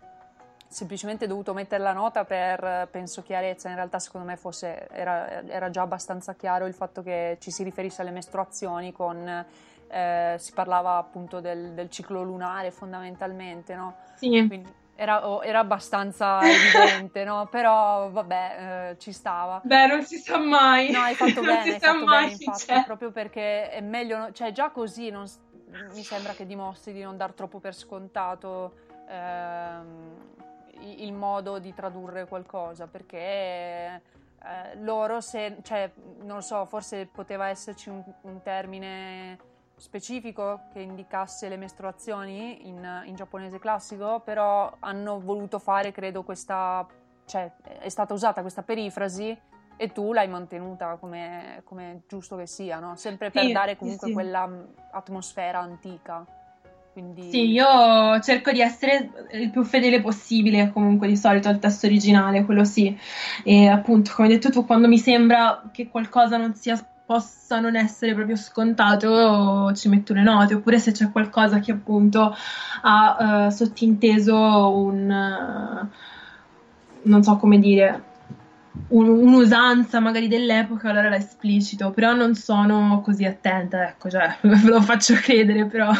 semplicemente 0.66 1.28
dovuto 1.28 1.54
mettere 1.54 1.82
la 1.82 1.92
nota 1.92 2.24
per, 2.24 2.88
penso, 2.90 3.22
chiarezza. 3.22 3.68
In 3.68 3.76
realtà, 3.76 4.00
secondo 4.00 4.26
me, 4.26 4.36
fosse, 4.36 4.88
era, 4.90 5.44
era, 5.44 5.70
già 5.70 5.82
abbastanza 5.82 6.34
chiaro 6.34 6.66
il 6.66 6.74
fatto 6.74 7.00
che 7.00 7.36
ci 7.40 7.52
si 7.52 7.62
riferisse 7.62 8.02
alle 8.02 8.10
mestruazioni 8.10 8.90
con 8.92 9.46
eh, 9.94 10.34
si 10.38 10.52
parlava 10.52 10.96
appunto 10.96 11.38
del, 11.38 11.72
del, 11.72 11.88
ciclo 11.88 12.24
lunare 12.24 12.72
fondamentalmente, 12.72 13.76
no? 13.76 13.94
Sì. 14.16 14.28
Quindi 14.28 14.74
era, 14.96 15.28
oh, 15.28 15.40
era 15.40 15.60
abbastanza 15.60 16.40
evidente, 16.42 17.22
no? 17.22 17.46
Però 17.46 18.10
vabbè, 18.10 18.56
eh, 18.90 18.98
ci 18.98 19.12
stava. 19.12 19.60
Beh, 19.62 19.86
non 19.86 20.02
si 20.02 20.16
sa 20.18 20.38
mai. 20.38 20.90
No, 20.90 20.98
hai 20.98 21.14
fatto 21.14 21.40
bene, 21.42 21.74
hai 21.74 21.78
fatto 21.78 22.04
mai, 22.04 22.22
bene, 22.24 22.36
infatti, 22.40 22.64
cioè. 22.64 22.84
proprio 22.84 23.12
perché 23.12 23.70
è 23.70 23.80
meglio, 23.80 24.32
cioè 24.32 24.50
già 24.50 24.70
così 24.70 25.10
non, 25.10 25.26
mi 25.92 26.02
sembra 26.02 26.32
che 26.32 26.44
dimostri 26.44 26.92
di 26.92 27.02
non 27.02 27.16
dar 27.16 27.32
troppo 27.32 27.60
per 27.60 27.74
scontato 27.76 28.74
ehm, 29.08 30.16
il 30.80 31.12
modo 31.12 31.60
di 31.60 31.72
tradurre 31.72 32.26
qualcosa, 32.26 32.88
perché 32.88 33.16
eh, 33.16 34.00
loro 34.80 35.20
se, 35.20 35.58
cioè, 35.62 35.88
non 36.22 36.42
so, 36.42 36.64
forse 36.64 37.06
poteva 37.06 37.46
esserci 37.46 37.90
un, 37.90 38.02
un 38.22 38.42
termine 38.42 39.52
specifico 39.76 40.62
che 40.72 40.80
indicasse 40.80 41.48
le 41.48 41.56
mestruazioni 41.56 42.68
in, 42.68 43.02
in, 43.06 43.14
giapponese 43.14 43.58
classico, 43.58 44.20
però 44.24 44.72
hanno 44.80 45.20
voluto 45.20 45.58
fare, 45.58 45.92
credo, 45.92 46.22
questa, 46.22 46.86
cioè 47.26 47.50
è 47.80 47.88
stata 47.88 48.14
usata 48.14 48.40
questa 48.40 48.62
perifrasi 48.62 49.36
e 49.76 49.92
tu 49.92 50.12
l'hai 50.12 50.28
mantenuta 50.28 50.96
come, 50.96 51.62
come 51.64 52.02
giusto 52.06 52.36
che 52.36 52.46
sia, 52.46 52.78
no? 52.78 52.94
sempre 52.96 53.30
per 53.30 53.44
sì, 53.44 53.52
dare 53.52 53.76
comunque 53.76 54.08
sì. 54.08 54.12
quella 54.12 54.48
atmosfera 54.92 55.58
antica. 55.58 56.24
Quindi... 56.92 57.28
Sì, 57.28 57.50
io 57.50 58.20
cerco 58.20 58.52
di 58.52 58.60
essere 58.60 59.10
il 59.32 59.50
più 59.50 59.64
fedele 59.64 60.00
possibile 60.00 60.70
comunque 60.72 61.08
di 61.08 61.16
solito 61.16 61.48
al 61.48 61.58
testo 61.58 61.86
originale, 61.86 62.44
quello 62.44 62.62
sì. 62.62 62.96
E 63.42 63.66
appunto, 63.66 64.12
come 64.14 64.28
hai 64.28 64.34
detto 64.34 64.50
tu, 64.50 64.64
quando 64.64 64.86
mi 64.86 64.98
sembra 64.98 65.70
che 65.72 65.88
qualcosa 65.88 66.36
non 66.36 66.54
sia 66.54 66.76
possa 67.06 67.60
non 67.60 67.76
essere 67.76 68.14
proprio 68.14 68.36
scontato, 68.36 69.72
ci 69.74 69.88
metto 69.88 70.14
le 70.14 70.22
note, 70.22 70.54
oppure 70.54 70.78
se 70.78 70.92
c'è 70.92 71.10
qualcosa 71.10 71.60
che 71.60 71.72
appunto 71.72 72.34
ha 72.82 73.46
uh, 73.46 73.50
sottinteso 73.50 74.74
un, 74.74 75.10
uh, 75.10 75.88
non 77.02 77.22
so 77.22 77.36
come 77.36 77.58
dire, 77.58 78.02
un, 78.88 79.08
un'usanza 79.08 80.00
magari 80.00 80.28
dell'epoca, 80.28 80.90
allora 80.90 81.08
la 81.10 81.16
esplicito, 81.16 81.90
però 81.90 82.14
non 82.14 82.34
sono 82.34 83.00
così 83.02 83.24
attenta, 83.24 83.86
ecco, 83.88 84.08
cioè 84.08 84.36
ve 84.42 84.60
lo 84.62 84.80
faccio 84.80 85.14
credere, 85.14 85.66
però 85.66 85.92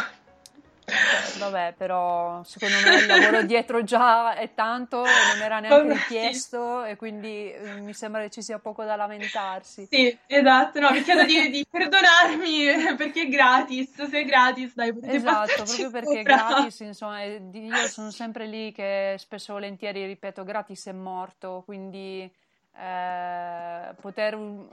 vabbè, 1.39 1.75
però 1.77 2.43
secondo 2.45 2.77
me 2.85 2.97
il 2.97 3.07
lavoro 3.07 3.43
dietro 3.47 3.83
già 3.83 4.35
è 4.35 4.53
tanto, 4.55 4.99
non 4.99 5.43
era 5.43 5.61
neanche 5.61 5.89
vabbè, 5.89 5.93
richiesto 5.93 6.85
sì. 6.85 6.91
e 6.91 6.97
quindi 6.97 7.51
eh, 7.53 7.81
mi 7.81 7.95
sembra 7.95 8.23
che 8.23 8.31
ci 8.31 8.43
sia 8.43 8.59
poco 8.59 8.85
da 8.85 8.97
lamentarsi. 8.97 9.89
Sì, 9.91 10.17
esatto, 10.27 10.81
no, 10.81 10.91
mi 10.91 11.03
chiedo 11.03 11.25
di, 11.25 11.51
di 11.51 11.67
perdonarmi 11.69 12.95
perché 12.97 13.23
è 13.23 13.29
gratis, 13.29 14.05
se 14.05 14.21
è 14.21 14.25
gratis 14.25 14.75
dai 14.75 14.93
potete 14.93 15.17
Esatto, 15.17 15.63
proprio 15.65 15.91
perché 15.91 16.21
è 16.21 16.23
gratis, 16.23 16.81
insomma, 16.81 17.23
io 17.23 17.89
sono 17.89 18.11
sempre 18.11 18.47
lì 18.47 18.73
che 18.73 19.17
spesso 19.19 19.51
e 19.51 19.55
volentieri 19.55 20.05
ripeto 20.07 20.45
gratis 20.45 20.87
è 20.87 20.93
morto, 20.93 21.63
quindi 21.65 22.31
eh, 22.77 23.95
poter 24.01 24.35
uh, 24.35 24.69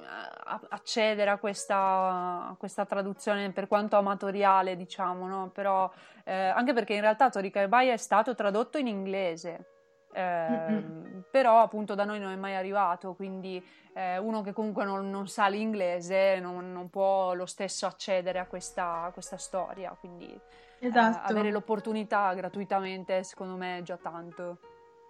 accedere 0.69 1.29
a 1.29 1.37
questa, 1.37 1.75
a 2.49 2.55
questa, 2.57 2.85
traduzione 2.85 3.51
per 3.51 3.67
quanto 3.67 3.95
amatoriale, 3.95 4.75
diciamo, 4.75 5.27
no? 5.27 5.51
Però, 5.53 5.91
eh, 6.23 6.33
anche 6.33 6.73
perché 6.73 6.93
in 6.93 7.01
realtà 7.01 7.29
Torika 7.29 7.61
Ebai 7.61 7.89
è 7.89 7.97
stato 7.97 8.33
tradotto 8.33 8.77
in 8.77 8.87
inglese. 8.87 9.65
Eh, 10.13 10.83
però 11.31 11.59
appunto 11.61 11.95
da 11.95 12.03
noi 12.03 12.19
non 12.19 12.33
è 12.33 12.35
mai 12.35 12.53
arrivato 12.53 13.13
quindi 13.13 13.65
eh, 13.93 14.17
uno 14.17 14.41
che 14.41 14.51
comunque 14.51 14.83
non, 14.83 15.09
non 15.09 15.29
sa 15.29 15.47
l'inglese 15.47 16.37
non, 16.41 16.73
non, 16.73 16.89
può 16.89 17.33
lo 17.33 17.45
stesso 17.45 17.85
accedere 17.85 18.37
a 18.37 18.45
questa, 18.45 19.03
a 19.03 19.11
questa 19.11 19.37
storia 19.37 19.95
quindi 19.97 20.29
eh, 20.79 20.85
esatto. 20.85 21.31
avere 21.31 21.49
l'opportunità 21.49 22.33
gratuitamente 22.33 23.23
secondo 23.23 23.55
me 23.55 23.77
è 23.77 23.81
già 23.83 23.95
tanto 23.95 24.57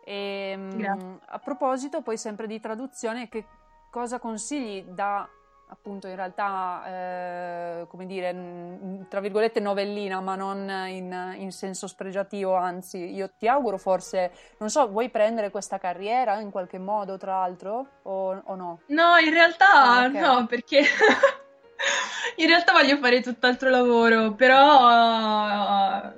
e, 0.04 0.52
ehm, 0.52 1.20
a 1.26 1.40
proposito, 1.40 2.02
poi 2.02 2.18
sempre 2.18 2.48
di 2.48 2.60
traduzione, 2.60 3.30
che 3.30 3.46
cosa 3.90 4.20
consigli 4.20 4.84
da 4.84 5.28
appunto 5.72 6.08
in 6.08 6.16
realtà, 6.16 6.84
eh, 6.86 7.86
come 7.88 8.06
dire, 8.06 9.06
tra 9.08 9.22
virgolette 9.22 9.62
novellina, 9.62 10.20
ma 10.20 10.36
non 10.36 10.70
in, 10.88 11.36
in, 11.38 11.52
senso 11.52 11.88
spregiativo, 11.88 12.54
anzi, 12.56 13.14
io 13.14 13.32
ti 13.38 13.48
auguro 13.48 13.78
forse, 13.78 14.32
non 14.58 14.70
so, 14.70 14.90
vuoi 14.90 15.10
prendere 15.10 15.50
questa 15.50 15.78
carriera 15.78 16.40
in 16.40 16.52
qualche 16.52 16.78
modo, 16.78 17.18
tra 17.18 17.40
l'altro, 17.40 17.88
o, 18.04 18.42
o 18.44 18.56
no? 18.56 18.82
No, 18.88 19.18
in 19.18 19.32
realtà 19.32 19.72
ah, 19.72 20.06
okay. 20.08 20.22
no, 20.22 20.46
perché 20.46 20.80
in 22.36 22.48
realtà 22.48 22.74
voglio 22.74 22.98
fare 22.98 23.22
tutt'altro 23.22 23.70
lavoro, 23.70 24.34
però 24.34 26.12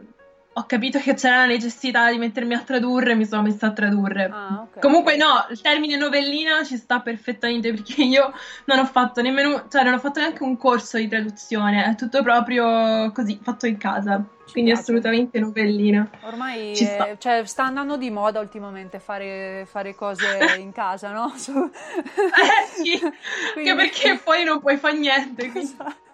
ho 0.56 0.66
capito 0.66 1.00
che 1.00 1.16
c'era 1.16 1.38
la 1.38 1.46
necessità 1.46 2.12
di 2.12 2.18
mettermi 2.18 2.54
a 2.54 2.60
tradurre 2.60 3.16
mi 3.16 3.26
sono 3.26 3.42
messa 3.42 3.68
a 3.68 3.72
tradurre. 3.72 4.30
Ah, 4.32 4.66
okay. 4.68 4.82
Comunque 4.82 5.16
no, 5.16 5.46
il 5.50 5.60
termine 5.62 5.96
novellina 5.96 6.64
ci 6.64 6.78
sta 6.78 7.00
perfettamente 7.00 7.74
perché 7.74 8.04
io 8.04 8.32
non 8.66 8.80
ho 8.80 8.86
fatto 8.86 9.22
nemmeno, 9.22 9.68
cioè 9.70 9.84
non 9.84 9.94
ho 9.94 10.00
fatto 10.00 10.20
neanche 10.20 10.44
un 10.44 10.56
corso 10.58 10.98
di 10.98 11.08
traduzione, 11.08 11.86
è 11.86 11.96
tutto 11.96 12.22
proprio 12.22 13.12
così, 13.12 13.40
fatto 13.42 13.66
in 13.66 13.78
casa. 13.78 14.24
Ci 14.46 14.52
quindi 14.52 14.72
piace. 14.72 14.84
assolutamente 14.84 15.40
novellina. 15.40 16.08
Ormai 16.24 16.76
sta. 16.76 17.18
Cioè, 17.18 17.46
sta. 17.46 17.64
andando 17.64 17.96
di 17.96 18.10
moda 18.10 18.40
ultimamente 18.40 19.00
fare, 19.00 19.66
fare 19.66 19.96
cose 19.96 20.28
in 20.60 20.72
casa, 20.72 21.12
no? 21.12 21.34
eh 21.34 22.68
sì, 22.74 23.00
quindi... 23.54 23.70
anche 23.70 23.76
perché 23.76 24.20
poi 24.24 24.44
non 24.44 24.60
puoi 24.60 24.78
fare 24.78 24.98
niente. 24.98 25.50
Quindi... 25.50 25.72
Esatto 25.72 26.12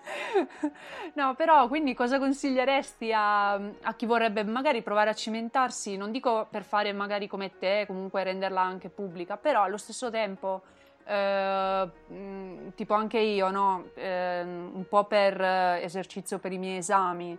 no, 1.13 1.35
però 1.35 1.67
quindi 1.67 1.93
cosa 1.93 2.19
consiglieresti 2.19 3.11
a, 3.13 3.53
a, 3.53 3.93
chi 3.95 4.05
vorrebbe 4.05 4.43
magari 4.43 4.81
provare 4.81 5.09
a 5.09 5.13
cimentarsi? 5.13 5.97
Non 5.97 6.11
dico 6.11 6.47
per 6.49 6.63
fare 6.63 6.91
magari 6.93 7.27
come 7.27 7.57
te, 7.57 7.85
comunque 7.87 8.23
renderla 8.23 8.61
anche 8.61 8.89
pubblica, 8.89 9.37
però 9.37 9.63
allo 9.63 9.77
stesso 9.77 10.09
tempo, 10.09 10.61
eh, 11.05 11.89
tipo 12.75 12.93
anche 12.93 13.19
io, 13.19 13.49
no? 13.49 13.85
Eh, 13.95 14.41
un 14.41 14.85
po' 14.87 15.05
per 15.05 15.39
eh, 15.39 15.81
esercizio 15.83 16.39
per 16.39 16.51
i 16.51 16.57
miei 16.57 16.77
esami 16.77 17.37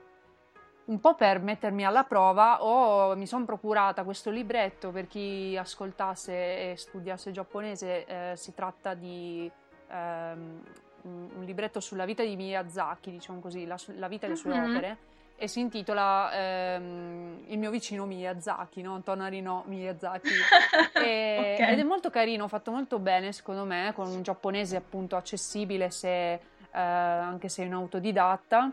un 0.91 0.99
po' 0.99 1.15
per 1.15 1.41
mettermi 1.41 1.87
alla 1.87 2.03
prova 2.03 2.65
ho, 2.65 3.15
mi 3.15 3.27
sono 3.27 3.45
procurata 3.45 4.03
questo 4.03 4.31
libretto 4.31 4.91
per 4.91 5.07
chi 5.07 5.57
ascoltasse 5.57 6.33
e 6.73 6.77
studiasse 6.77 7.31
giapponese, 7.31 8.05
eh, 8.07 8.33
si 8.37 8.53
tratta 8.55 8.95
di 8.95 9.50
ehm, 9.89 10.62
un 11.02 11.45
libretto 11.45 11.80
sulla 11.80 12.04
vita 12.04 12.23
di 12.23 12.37
Miyazaki, 12.37 13.11
diciamo 13.11 13.40
così, 13.40 13.66
la, 13.66 13.78
la 13.97 14.09
vita 14.09 14.26
e 14.26 14.30
le 14.30 14.37
sue 14.37 14.50
mm-hmm. 14.50 14.71
opere 14.71 14.99
e 15.42 15.49
si 15.49 15.61
intitola 15.61 16.30
ehm, 16.35 17.45
Il 17.47 17.59
mio 17.59 17.71
vicino 17.71 18.04
Miyazaki, 18.04 18.83
no? 18.83 19.00
Tonarino 19.02 19.64
Miyazaki. 19.69 20.28
e, 21.02 21.54
okay. 21.57 21.73
Ed 21.73 21.78
è 21.78 21.83
molto 21.83 22.11
carino, 22.11 22.47
fatto 22.47 22.71
molto 22.71 22.99
bene 22.99 23.33
secondo 23.33 23.64
me, 23.64 23.92
con 23.95 24.07
un 24.09 24.21
giapponese 24.21 24.76
appunto 24.76 25.16
accessibile 25.16 25.90
se, 25.90 26.33
eh, 26.35 26.40
anche 26.71 27.49
se 27.49 27.62
è 27.62 27.66
un 27.66 27.73
autodidatta 27.73 28.71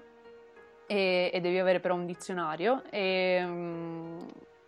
e, 0.85 1.31
e, 1.33 1.39
devi 1.39 1.57
avere 1.57 1.79
però 1.79 1.95
un 1.95 2.05
dizionario 2.05 2.83
e, 2.89 3.41
mm, 3.45 4.19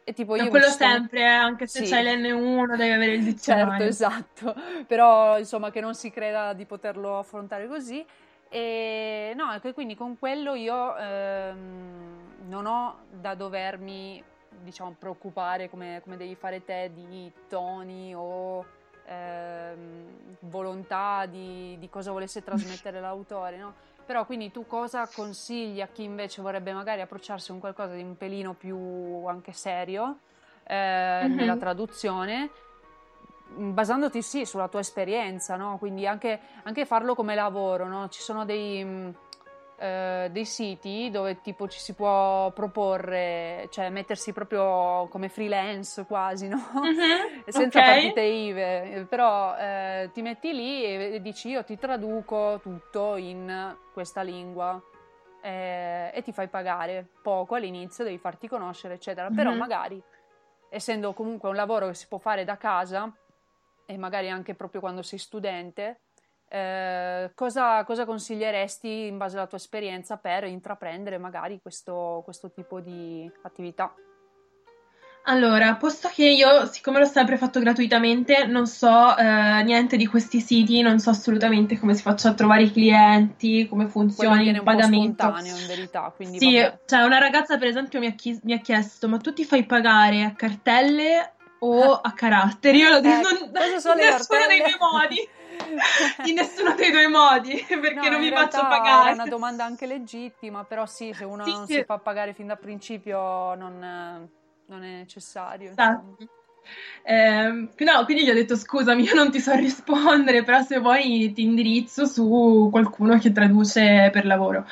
e 0.10 0.14
tipo 0.14 0.36
io... 0.36 0.50
Quello 0.50 0.70
sono... 0.70 0.92
sempre, 0.92 1.20
eh, 1.20 1.26
anche 1.26 1.68
se 1.68 1.86
sì. 1.86 1.92
c'hai 1.92 2.04
l'N1 2.04 2.76
devi 2.76 2.92
avere 2.92 3.14
il 3.14 3.24
dizionario. 3.24 3.70
Certo, 3.70 3.84
esatto, 3.84 4.56
però 4.88 5.38
insomma 5.38 5.70
che 5.70 5.82
non 5.82 5.94
si 5.94 6.10
creda 6.10 6.54
di 6.54 6.66
poterlo 6.66 7.20
affrontare 7.20 7.68
così. 7.68 8.04
E 8.50 9.34
no, 9.36 9.46
quindi 9.76 9.96
con 9.96 10.18
quello 10.18 10.56
io 10.56 10.98
ehm, 10.98 12.48
non 12.48 12.66
ho 12.66 13.02
da 13.12 13.36
dovermi, 13.36 14.24
diciamo, 14.64 14.96
preoccupare 14.98 15.70
come, 15.70 16.02
come 16.04 16.18
devi 16.18 16.34
fare 16.34 16.66
te 16.66 16.90
di 16.92 17.32
toni 17.48 18.12
o 18.16 18.66
ehm, 19.06 20.38
volontà 20.40 21.28
di, 21.28 21.78
di 21.78 21.88
cosa 21.88 22.12
volesse 22.12 22.44
trasmettere 22.44 23.00
l'autore, 23.00 23.58
no? 23.58 23.74
Però 24.10 24.26
quindi 24.26 24.50
tu 24.50 24.66
cosa 24.66 25.08
consigli 25.08 25.82
a 25.82 25.88
chi 25.88 26.02
invece 26.02 26.42
vorrebbe 26.42 26.74
magari 26.74 27.00
approcciarsi 27.00 27.52
con 27.52 27.60
qualcosa 27.60 27.94
di 27.94 28.02
un 28.02 28.18
pelino 28.18 28.56
più 28.56 29.24
anche 29.28 29.54
serio 29.54 30.22
eh, 30.64 31.22
mm-hmm. 31.26 31.36
nella 31.36 31.58
traduzione? 31.58 32.50
basandoti 33.56 34.24
sì 34.24 34.46
sulla 34.46 34.68
tua 34.68 34.80
esperienza, 34.80 35.58
no? 35.58 35.78
quindi 35.78 36.08
anche, 36.08 36.40
anche, 36.64 36.88
farlo 36.88 37.14
come 37.14 37.36
lavoro, 37.36 37.88
no? 37.88 38.10
ci 38.10 38.22
sono 38.22 38.46
dei, 38.46 39.14
eh, 39.80 40.30
dei, 40.32 40.46
siti 40.46 41.10
dove 41.10 41.42
tipo 41.42 41.68
ci 41.68 41.80
si 41.80 41.94
può 41.94 42.52
proporre, 42.52 43.68
cioè 43.72 43.90
mettersi 43.90 44.34
proprio 44.34 45.08
come 45.10 45.30
freelance 45.30 46.06
quasi, 46.06 46.48
no? 46.48 46.58
mm-hmm. 46.58 47.42
senza 47.48 47.80
okay. 47.80 48.02
partite 48.02 48.22
IVE, 48.22 49.06
però 49.10 49.56
eh, 49.58 50.10
ti 50.14 50.22
metti 50.22 50.54
lì 50.54 50.84
e 50.84 51.22
dici 51.22 51.50
io 51.50 51.64
ti 51.64 51.78
traduco 51.78 52.60
tutto 52.62 53.16
in 53.16 53.76
questa 53.94 54.22
lingua. 54.22 54.82
Eh, 55.42 56.12
e 56.14 56.22
ti 56.22 56.34
fai 56.34 56.50
pagare 56.50 57.08
poco 57.24 57.56
all'inizio, 57.56 58.04
devi 58.04 58.18
farti 58.18 58.50
conoscere, 58.50 58.96
eccetera. 58.96 59.28
Mm-hmm. 59.28 59.36
Però 59.38 59.54
magari, 59.56 60.04
essendo 60.70 61.14
comunque 61.14 61.48
un 61.48 61.56
lavoro 61.56 61.88
che 61.88 61.94
si 61.94 62.08
può 62.08 62.18
fare 62.18 62.44
da 62.44 62.58
casa, 62.58 63.10
e 63.86 63.98
magari 63.98 64.30
anche 64.30 64.54
proprio 64.54 64.82
quando 64.82 65.02
sei 65.02 65.18
studente, 65.18 66.02
eh, 66.50 67.32
cosa, 67.36 67.84
cosa, 67.84 68.06
consiglieresti 68.06 69.06
in 69.06 69.18
base 69.18 69.38
alla 69.38 69.48
tua 69.48 69.58
esperienza 69.58 70.18
per 70.18 70.46
intraprendere 70.46 71.18
magari 71.18 71.60
questo, 71.62 72.22
questo 72.26 72.52
tipo 72.52 72.80
di 72.80 73.32
attività? 73.44 73.94
Allora, 75.24 75.76
posto 75.76 76.10
che 76.12 76.28
io, 76.28 76.66
siccome 76.66 76.98
l'ho 76.98 77.06
sempre 77.06 77.38
fatto 77.38 77.60
gratuitamente, 77.60 78.48
non 78.48 78.66
so 78.66 79.16
eh, 79.16 79.62
niente 79.64 79.96
di 79.96 80.08
questi 80.08 80.40
siti, 80.40 80.82
non 80.82 81.00
so 81.00 81.12
assolutamente 81.12 81.78
come 81.78 81.94
si 81.94 82.02
faccia 82.02 82.30
a 82.30 82.34
trovare 82.34 82.64
i 82.64 82.72
clienti, 82.72 83.68
come 83.68 83.88
funziona 83.88 84.42
il 84.42 84.64
pagamento. 84.64 85.22
È 85.22 85.28
spontaneo 85.28 85.56
in 85.56 85.68
verità, 85.68 86.12
quindi 86.16 86.40
Sì, 86.40 86.56
vabbè. 86.56 86.80
cioè 86.86 87.02
una 87.04 87.20
ragazza 87.20 87.60
per 87.60 87.68
esempio 87.68 88.00
mi 88.00 88.08
ha, 88.08 88.14
chi- 88.14 88.40
mi 88.44 88.54
ha, 88.54 88.60
chiesto, 88.60 89.08
ma 89.08 89.18
tu 89.18 89.32
ti 89.32 89.46
fai 89.46 89.66
pagare 89.66 90.24
a 90.24 90.34
cartelle 90.34 91.34
o 91.60 91.94
a 92.02 92.12
caratteri? 92.14 92.80
Io 92.80 92.90
l'ho 92.90 93.00
detto, 93.02 93.30
eh, 93.30 93.50
non, 93.52 93.80
sono 93.80 93.96
nessuno 93.96 94.48
dei 94.48 94.60
due 94.60 94.78
modi. 94.80 95.30
in 96.26 96.36
nessuno 96.36 96.74
dei 96.76 96.92
due 96.92 97.08
modi 97.08 97.64
perché 97.68 98.10
no, 98.10 98.10
non 98.10 98.20
mi 98.22 98.30
faccio 98.30 98.62
pagare. 98.62 99.12
È 99.12 99.14
una 99.14 99.26
domanda 99.26 99.66
anche 99.66 99.86
legittima, 99.86 100.64
però 100.64 100.86
sì, 100.86 101.14
se 101.14 101.26
uno 101.26 101.44
sì, 101.44 101.52
non 101.52 101.66
sì. 101.68 101.74
si 101.74 101.84
fa 101.84 101.98
pagare 101.98 102.34
fin 102.34 102.48
da 102.48 102.56
principio 102.56 103.56
non, 103.56 104.30
non 104.66 104.84
è 104.84 104.98
necessario. 104.98 105.72
Esatto. 105.72 106.18
Eh, 107.04 107.50
no, 107.50 108.06
quindi 108.06 108.24
gli 108.24 108.30
ho 108.30 108.34
detto 108.34 108.56
scusami, 108.56 109.04
io 109.04 109.16
non 109.16 109.32
ti 109.32 109.40
so 109.40 109.54
rispondere, 109.56 110.44
però 110.44 110.62
se 110.62 110.80
vuoi 110.80 111.32
ti 111.34 111.44
indirizzo 111.44 112.06
su 112.06 112.70
qualcuno 112.72 113.18
che 113.18 113.32
traduce 113.32 114.10
per 114.12 114.26
lavoro. 114.26 114.66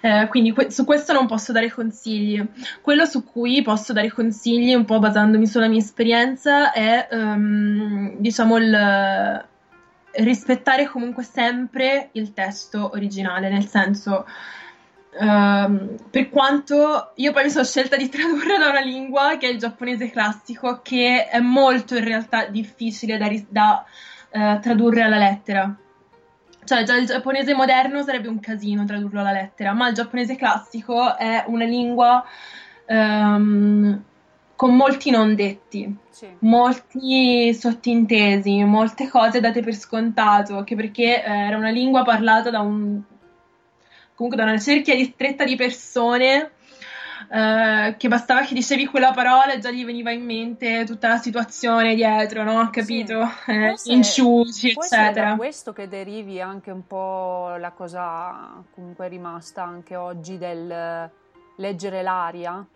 Eh, 0.00 0.26
quindi 0.28 0.52
que- 0.52 0.70
su 0.70 0.84
questo 0.84 1.12
non 1.12 1.26
posso 1.26 1.52
dare 1.52 1.70
consigli. 1.70 2.44
Quello 2.80 3.04
su 3.04 3.24
cui 3.24 3.62
posso 3.62 3.92
dare 3.92 4.10
consigli, 4.10 4.74
un 4.74 4.84
po' 4.84 4.98
basandomi 4.98 5.46
sulla 5.46 5.68
mia 5.68 5.78
esperienza, 5.78 6.72
è 6.72 7.08
um, 7.12 8.16
diciamo 8.16 8.56
il 8.56 9.50
rispettare 10.14 10.86
comunque 10.86 11.22
sempre 11.22 12.10
il 12.12 12.32
testo 12.32 12.90
originale, 12.92 13.48
nel 13.48 13.66
senso 13.66 14.26
Um, 15.14 15.96
per 16.10 16.30
quanto 16.30 17.12
io 17.16 17.32
poi 17.32 17.44
mi 17.44 17.50
sono 17.50 17.64
scelta 17.64 17.96
di 17.96 18.08
tradurre 18.08 18.56
da 18.56 18.70
una 18.70 18.80
lingua 18.80 19.36
che 19.36 19.46
è 19.46 19.50
il 19.50 19.58
giapponese 19.58 20.10
classico, 20.10 20.80
che 20.82 21.28
è 21.28 21.38
molto 21.38 21.94
in 21.96 22.04
realtà 22.04 22.46
difficile 22.46 23.18
da, 23.18 23.28
da 23.48 23.84
uh, 24.30 24.60
tradurre 24.60 25.02
alla 25.02 25.18
lettera. 25.18 25.76
Cioè, 26.64 26.84
già 26.84 26.96
il 26.96 27.06
giapponese 27.06 27.54
moderno 27.54 28.02
sarebbe 28.02 28.28
un 28.28 28.40
casino 28.40 28.86
tradurlo 28.86 29.20
alla 29.20 29.32
lettera, 29.32 29.74
ma 29.74 29.88
il 29.88 29.94
giapponese 29.94 30.34
classico 30.34 31.18
è 31.18 31.44
una 31.46 31.64
lingua 31.64 32.24
um, 32.86 34.02
con 34.62 34.76
molti 34.76 35.10
non 35.10 35.34
detti, 35.34 35.92
sì. 36.08 36.28
molti 36.38 37.52
sottintesi, 37.52 38.62
molte 38.62 39.08
cose 39.08 39.40
date 39.40 39.60
per 39.60 39.74
scontato, 39.74 40.56
anche 40.56 40.76
perché 40.76 41.20
eh, 41.20 41.28
era 41.28 41.56
una 41.56 41.70
lingua 41.70 42.04
parlata 42.04 42.48
da 42.48 42.60
un 42.60 43.02
comunque 44.14 44.40
da 44.40 44.48
una 44.48 44.60
cerchia 44.60 44.94
ristretta 44.94 45.42
di 45.42 45.56
persone 45.56 46.52
Uh, 47.22 47.96
che 47.96 48.08
bastava 48.08 48.42
che 48.42 48.52
dicevi 48.52 48.86
quella 48.86 49.12
parola 49.12 49.52
e 49.52 49.58
già 49.60 49.70
gli 49.70 49.84
veniva 49.84 50.10
in 50.10 50.24
mente 50.24 50.84
tutta 50.84 51.08
la 51.08 51.16
situazione 51.16 51.94
dietro, 51.94 52.42
no? 52.42 52.68
Capito? 52.70 53.26
Sì. 53.46 53.50
Eh, 53.52 53.74
inciuci, 53.94 54.70
eccetera. 54.70 55.28
È 55.28 55.30
da 55.30 55.36
questo 55.36 55.72
che 55.72 55.88
derivi 55.88 56.40
anche 56.40 56.72
un 56.72 56.84
po' 56.84 57.54
la 57.58 57.70
cosa 57.70 58.62
comunque 58.74 59.08
rimasta 59.08 59.62
anche 59.62 59.94
oggi 59.94 60.36
del 60.36 61.10
leggere 61.56 62.02
l'aria 62.02 62.66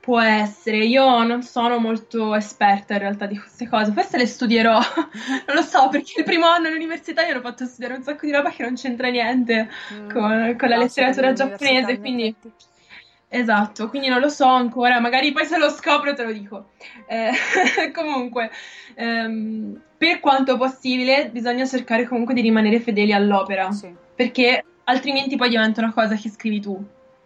Può 0.00 0.18
essere, 0.18 0.78
io 0.78 1.22
non 1.24 1.42
sono 1.42 1.78
molto 1.78 2.34
esperta 2.34 2.94
in 2.94 3.00
realtà 3.00 3.26
di 3.26 3.38
queste 3.38 3.68
cose, 3.68 3.92
forse 3.92 4.16
le 4.16 4.26
studierò, 4.26 4.78
non 5.46 5.56
lo 5.56 5.62
so 5.62 5.88
perché 5.90 6.20
il 6.20 6.24
primo 6.24 6.46
anno 6.46 6.68
all'università 6.68 7.26
io 7.26 7.36
ho 7.36 7.40
fatto 7.40 7.66
studiare 7.66 7.94
un 7.94 8.02
sacco 8.02 8.24
di 8.24 8.32
roba 8.32 8.50
che 8.50 8.62
non 8.62 8.74
c'entra 8.74 9.08
niente 9.08 9.68
mm, 9.92 10.10
con, 10.10 10.56
con 10.58 10.68
la 10.68 10.76
letteratura 10.78 11.32
giapponese, 11.32 11.98
quindi... 11.98 12.34
Esatto, 13.32 13.88
quindi 13.88 14.08
non 14.08 14.18
lo 14.18 14.28
so 14.28 14.44
ancora, 14.46 14.98
magari 14.98 15.30
poi 15.30 15.44
se 15.44 15.56
lo 15.56 15.68
scopro 15.70 16.14
te 16.14 16.24
lo 16.24 16.32
dico. 16.32 16.70
Eh, 17.06 17.30
comunque, 17.94 18.50
ehm, 18.94 19.80
per 19.96 20.18
quanto 20.18 20.56
possibile, 20.56 21.30
bisogna 21.30 21.64
cercare 21.64 22.08
comunque 22.08 22.34
di 22.34 22.40
rimanere 22.40 22.80
fedeli 22.80 23.12
all'opera, 23.12 23.70
sì. 23.70 23.94
perché 24.16 24.64
altrimenti 24.82 25.36
poi 25.36 25.48
diventa 25.48 25.80
una 25.80 25.92
cosa 25.92 26.16
che 26.16 26.28
scrivi 26.28 26.60
tu, 26.60 26.84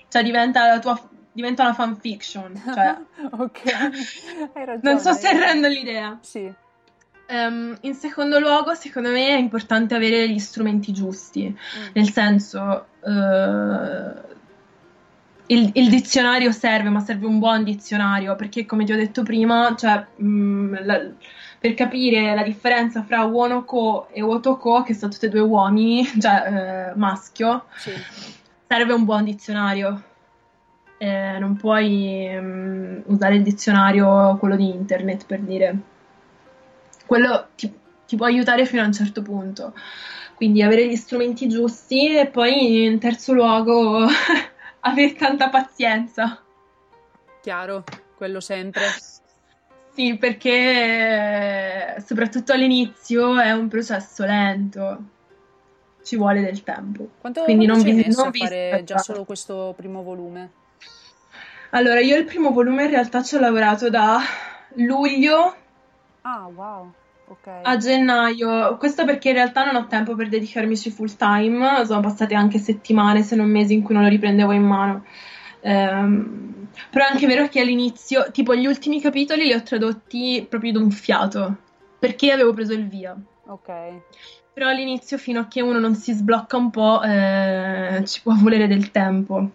cioè 0.08 0.22
diventa 0.22 0.66
la 0.66 0.78
tua 0.78 1.00
diventa 1.34 1.64
una 1.64 1.74
fanfiction. 1.74 2.62
Cioè, 2.64 2.96
ok, 3.30 3.60
hai 4.54 4.64
ragione. 4.64 4.80
Non 4.82 4.98
so 4.98 5.12
se 5.12 5.38
rendo 5.38 5.68
l'idea. 5.68 6.18
Sì. 6.22 6.50
Um, 7.26 7.76
in 7.82 7.94
secondo 7.94 8.38
luogo, 8.38 8.74
secondo 8.74 9.10
me 9.10 9.28
è 9.28 9.38
importante 9.38 9.94
avere 9.94 10.28
gli 10.28 10.38
strumenti 10.38 10.92
giusti, 10.92 11.48
mm. 11.48 11.86
nel 11.94 12.10
senso, 12.10 12.86
uh, 13.00 14.32
il, 15.46 15.70
il, 15.72 15.88
dizionario 15.88 16.52
serve, 16.52 16.90
ma 16.90 17.00
serve 17.00 17.26
un 17.26 17.38
buon 17.38 17.64
dizionario, 17.64 18.36
perché 18.36 18.66
come 18.66 18.84
ti 18.84 18.92
ho 18.92 18.96
detto 18.96 19.22
prima, 19.22 19.74
cioè, 19.74 20.04
mh, 20.16 20.84
la, 20.84 21.00
per 21.58 21.72
capire 21.72 22.34
la 22.34 22.42
differenza 22.42 23.02
fra 23.02 23.24
Wonoko 23.24 24.08
e 24.12 24.20
Otoko, 24.20 24.82
che 24.82 24.92
sono 24.92 25.10
tutte 25.10 25.26
e 25.26 25.30
due 25.30 25.40
uomini, 25.40 26.04
cioè 26.20 26.92
uh, 26.94 26.98
maschio, 26.98 27.64
sì. 27.76 27.90
serve 28.68 28.92
un 28.92 29.04
buon 29.04 29.24
dizionario 29.24 30.12
eh, 31.04 31.38
non 31.38 31.56
puoi 31.56 32.34
um, 32.34 33.02
usare 33.06 33.36
il 33.36 33.42
dizionario, 33.42 34.36
quello 34.38 34.56
di 34.56 34.70
internet 34.70 35.26
per 35.26 35.40
dire. 35.40 35.76
Quello 37.04 37.48
ti, 37.54 37.70
ti, 38.06 38.16
può 38.16 38.24
aiutare 38.24 38.64
fino 38.64 38.80
a 38.80 38.86
un 38.86 38.92
certo 38.94 39.20
punto. 39.20 39.74
Quindi 40.34 40.62
avere 40.62 40.88
gli 40.88 40.96
strumenti 40.96 41.46
giusti 41.46 42.16
e 42.16 42.26
poi 42.26 42.86
in 42.86 42.98
terzo 42.98 43.34
luogo 43.34 44.06
avere 44.80 45.12
tanta 45.12 45.50
pazienza. 45.50 46.42
Chiaro, 47.42 47.84
quello 48.16 48.40
sempre. 48.40 48.84
Sì, 49.92 50.16
perché 50.16 52.02
soprattutto 52.04 52.52
all'inizio 52.52 53.38
è 53.38 53.52
un 53.52 53.68
processo 53.68 54.24
lento, 54.24 55.02
ci 56.02 56.16
vuole 56.16 56.40
del 56.40 56.62
tempo. 56.62 57.10
Quanto, 57.20 57.44
Quindi 57.44 57.66
quanto 57.66 57.84
non 57.84 57.94
vi, 57.94 58.08
non 58.08 58.30
vi 58.30 58.38
fare 58.38 58.82
già 58.84 58.98
solo 58.98 59.24
questo 59.24 59.74
primo 59.76 60.02
volume? 60.02 60.62
Allora, 61.74 61.98
io 61.98 62.16
il 62.16 62.24
primo 62.24 62.52
volume 62.52 62.84
in 62.84 62.90
realtà 62.90 63.20
ci 63.24 63.34
ho 63.34 63.40
lavorato 63.40 63.90
da 63.90 64.20
luglio 64.76 65.56
Ah, 66.22 66.46
wow, 66.46 66.92
ok. 67.26 67.48
a 67.62 67.76
gennaio. 67.76 68.76
Questo 68.76 69.04
perché 69.04 69.30
in 69.30 69.34
realtà 69.34 69.64
non 69.64 69.74
ho 69.74 69.86
tempo 69.88 70.14
per 70.14 70.28
dedicarmici 70.28 70.90
full 70.92 71.16
time. 71.16 71.84
Sono 71.84 72.00
passate 72.00 72.36
anche 72.36 72.60
settimane, 72.60 73.24
se 73.24 73.34
non 73.34 73.50
mesi, 73.50 73.74
in 73.74 73.82
cui 73.82 73.92
non 73.92 74.04
lo 74.04 74.08
riprendevo 74.08 74.52
in 74.52 74.62
mano. 74.62 75.04
Ehm, 75.62 76.68
però 76.90 77.06
è 77.06 77.10
anche 77.10 77.26
vero 77.26 77.48
che 77.48 77.60
all'inizio, 77.60 78.30
tipo 78.30 78.54
gli 78.54 78.66
ultimi 78.66 79.00
capitoli 79.00 79.46
li 79.46 79.52
ho 79.52 79.62
tradotti 79.62 80.46
proprio 80.48 80.70
d'un 80.70 80.92
fiato, 80.92 81.56
perché 81.98 82.30
avevo 82.30 82.52
preso 82.52 82.72
il 82.72 82.86
via. 82.86 83.16
Ok, 83.46 83.70
Però 84.52 84.68
all'inizio, 84.68 85.18
fino 85.18 85.40
a 85.40 85.48
che 85.48 85.60
uno 85.60 85.80
non 85.80 85.96
si 85.96 86.12
sblocca 86.12 86.56
un 86.56 86.70
po', 86.70 87.02
eh, 87.02 88.02
ci 88.06 88.22
può 88.22 88.32
volere 88.36 88.68
del 88.68 88.92
tempo. 88.92 89.50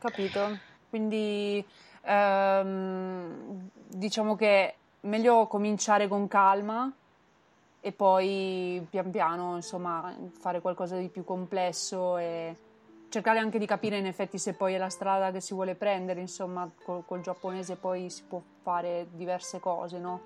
Capito. 0.00 0.58
Quindi 0.88 1.64
ehm, 2.02 3.68
diciamo 3.72 4.34
che 4.34 4.74
meglio 5.02 5.46
cominciare 5.46 6.08
con 6.08 6.26
calma 6.26 6.92
e 7.80 7.92
poi 7.92 8.84
pian 8.90 9.10
piano, 9.10 9.56
insomma, 9.56 10.14
fare 10.38 10.60
qualcosa 10.60 10.96
di 10.96 11.08
più 11.08 11.24
complesso 11.24 12.18
e 12.18 12.56
cercare 13.08 13.38
anche 13.38 13.58
di 13.58 13.66
capire 13.66 13.98
in 13.98 14.06
effetti 14.06 14.38
se 14.38 14.54
poi 14.54 14.74
è 14.74 14.78
la 14.78 14.88
strada 14.88 15.30
che 15.30 15.40
si 15.40 15.54
vuole 15.54 15.74
prendere, 15.74 16.20
insomma, 16.20 16.68
col, 16.82 17.04
col 17.06 17.20
giapponese 17.20 17.76
poi 17.76 18.10
si 18.10 18.24
può 18.24 18.42
fare 18.62 19.06
diverse 19.12 19.60
cose, 19.60 19.98
no? 19.98 20.20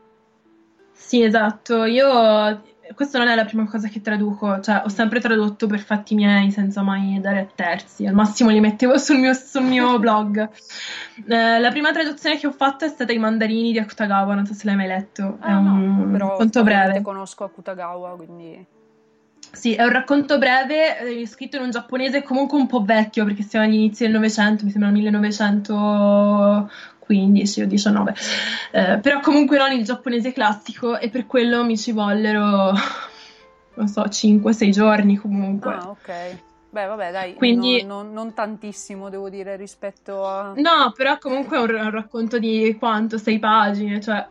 Sì, 0.93 1.23
esatto. 1.23 1.85
Io 1.85 2.63
questa 2.95 3.19
non 3.19 3.29
è 3.29 3.35
la 3.35 3.45
prima 3.45 3.65
cosa 3.67 3.89
che 3.89 4.01
traduco, 4.01 4.61
cioè 4.61 4.83
ho 4.85 4.89
sempre 4.89 5.21
tradotto 5.21 5.67
per 5.67 5.81
fatti 5.81 6.15
miei 6.15 6.51
senza 6.51 6.83
mai 6.83 7.19
dare 7.21 7.41
a 7.41 7.47
terzi. 7.55 8.07
Al 8.07 8.15
massimo 8.15 8.51
li 8.51 8.61
mettevo 8.61 8.99
sul 8.99 9.19
mio, 9.19 9.33
sul 9.33 9.63
mio 9.63 9.99
blog. 10.01 10.49
Eh, 11.27 11.59
la 11.59 11.71
prima 11.71 11.93
traduzione 11.93 12.39
che 12.39 12.47
ho 12.47 12.53
fatto 12.53 12.85
è 12.85 12.89
stata 12.89 13.13
I 13.13 13.19
mandarini 13.19 13.73
di 13.73 13.79
Akutagawa, 13.79 14.35
non 14.35 14.47
so 14.47 14.55
se 14.55 14.67
l'hai 14.67 14.77
mai 14.77 14.87
letto. 14.89 15.39
È 15.41 15.51
Ah, 15.51 15.59
no, 15.61 15.73
un 16.03 16.09
però 16.13 16.29
racconto 16.29 16.63
breve. 16.63 17.03
conosco 17.03 17.45
Akutagawa, 17.45 18.11
quindi 18.17 18.67
Sì, 19.53 19.75
è 19.75 19.85
un 19.85 19.91
racconto 19.93 20.37
breve, 20.39 20.99
eh, 21.21 21.27
scritto 21.29 21.57
in 21.57 21.63
un 21.63 21.71
giapponese 21.71 22.23
comunque 22.25 22.59
un 22.59 22.67
po' 22.67 22.83
vecchio, 22.83 23.25
perché 23.25 23.43
siamo 23.45 23.65
agli 23.67 23.75
inizi 23.75 24.03
del 24.03 24.13
Novecento, 24.13 24.65
mi 24.65 24.71
sembra 24.71 24.91
1915 27.07 27.63
o 27.63 27.67
19. 27.67 28.15
Eh, 28.73 28.99
però 29.01 29.21
comunque 29.21 29.59
non 29.59 29.73
il 29.73 29.85
giapponese 29.85 30.33
classico 30.33 30.99
e 30.99 31.09
per 31.11 31.27
quello 31.27 31.65
mi 31.65 31.77
ci 31.77 31.93
vollero, 31.93 32.73
non 33.75 33.89
so, 33.89 34.03
5-6 34.03 34.71
giorni 34.71 35.17
comunque. 35.17 35.73
Ah, 35.75 35.89
ok. 35.91 36.39
Beh, 36.71 36.87
vabbè, 36.87 37.13
dai, 37.13 37.35
Quindi- 37.35 37.85
non, 37.85 38.07
non- 38.07 38.13
non 38.13 38.35
tantissimo, 38.35 39.09
devo 39.09 39.29
dire, 39.29 39.55
rispetto 39.57 40.27
a... 40.27 40.55
No, 40.57 40.93
però 40.97 41.19
comunque 41.19 41.57
è 41.57 41.61
un, 41.61 41.73
un 41.73 41.91
racconto 41.91 42.41
di 42.41 42.75
quanto? 42.79 43.17
6 43.17 43.39
pagine, 43.39 44.01
cioè 44.01 44.27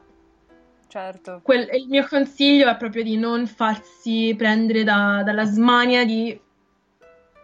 Certo, 0.90 1.40
quel- 1.42 1.70
il 1.74 1.88
mio 1.88 2.06
consiglio 2.08 2.70
è 2.70 2.76
proprio 2.78 3.02
di 3.02 3.18
non 3.18 3.48
farsi 3.48 4.36
prendere 4.38 4.84
da- 4.84 5.24
dalla 5.26 5.46
smania 5.46 6.06
di 6.06 6.40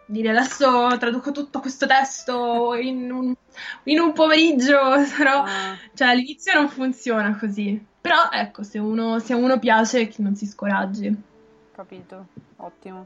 dire 0.10 0.30
adesso 0.30 0.98
traduco 0.98 1.32
tutto 1.32 1.60
questo 1.60 1.86
testo 1.86 2.74
in 2.76 3.12
un, 3.12 3.34
in 3.84 4.00
un 4.00 4.14
pomeriggio, 4.14 4.78
però 5.18 5.44
Ah, 5.44 5.78
cioè 5.94 6.08
all'inizio 6.10 6.54
non 6.54 6.70
funziona 6.70 7.38
così. 7.38 7.86
Però 8.02 8.30
ecco, 8.32 8.64
se 8.64 8.80
uno, 8.80 9.20
se 9.20 9.34
uno 9.34 9.60
piace, 9.60 10.08
che 10.08 10.22
non 10.22 10.36
si 10.36 10.46
scoraggi. 10.46 11.16
capito, 11.72 12.26
ottimo. 12.58 13.06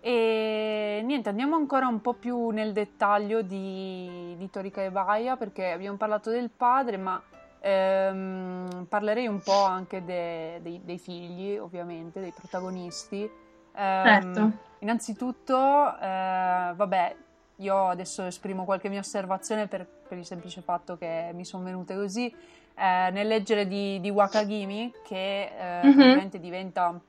E 0.00 1.00
niente, 1.04 1.28
andiamo 1.28 1.54
ancora 1.56 1.86
un 1.86 2.00
po' 2.00 2.14
più 2.14 2.48
nel 2.50 2.72
dettaglio 2.72 3.42
di, 3.42 4.34
di 4.36 4.50
Torika 4.50 4.82
e 4.82 4.90
Baia, 4.90 5.36
perché 5.36 5.70
abbiamo 5.70 5.96
parlato 5.96 6.30
del 6.30 6.50
padre, 6.50 6.96
ma 6.96 7.22
ehm, 7.60 8.86
parlerei 8.88 9.28
un 9.28 9.40
po' 9.42 9.62
anche 9.62 10.04
de- 10.04 10.58
dei, 10.62 10.80
dei 10.84 10.98
figli, 10.98 11.56
ovviamente, 11.56 12.20
dei 12.20 12.32
protagonisti. 12.32 13.30
Ehm, 13.74 14.52
Certo. 14.52 14.52
Innanzitutto, 14.82 15.54
eh, 15.96 16.72
vabbè, 16.74 17.16
io 17.56 17.86
adesso 17.88 18.24
esprimo 18.24 18.64
qualche 18.64 18.88
mia 18.88 18.98
osservazione 18.98 19.68
per, 19.68 19.86
per 19.86 20.18
il 20.18 20.24
semplice 20.26 20.60
fatto 20.60 20.96
che 20.96 21.30
mi 21.34 21.44
sono 21.44 21.62
venute 21.62 21.94
così. 21.94 22.26
Eh, 22.74 23.10
nel 23.12 23.28
leggere 23.28 23.66
di, 23.68 24.00
di 24.00 24.10
Wakagimi, 24.10 24.92
che 25.06 25.44
eh, 25.44 25.82
Mhm. 25.82 25.92
praticamente 25.92 26.40
diventa 26.40 27.00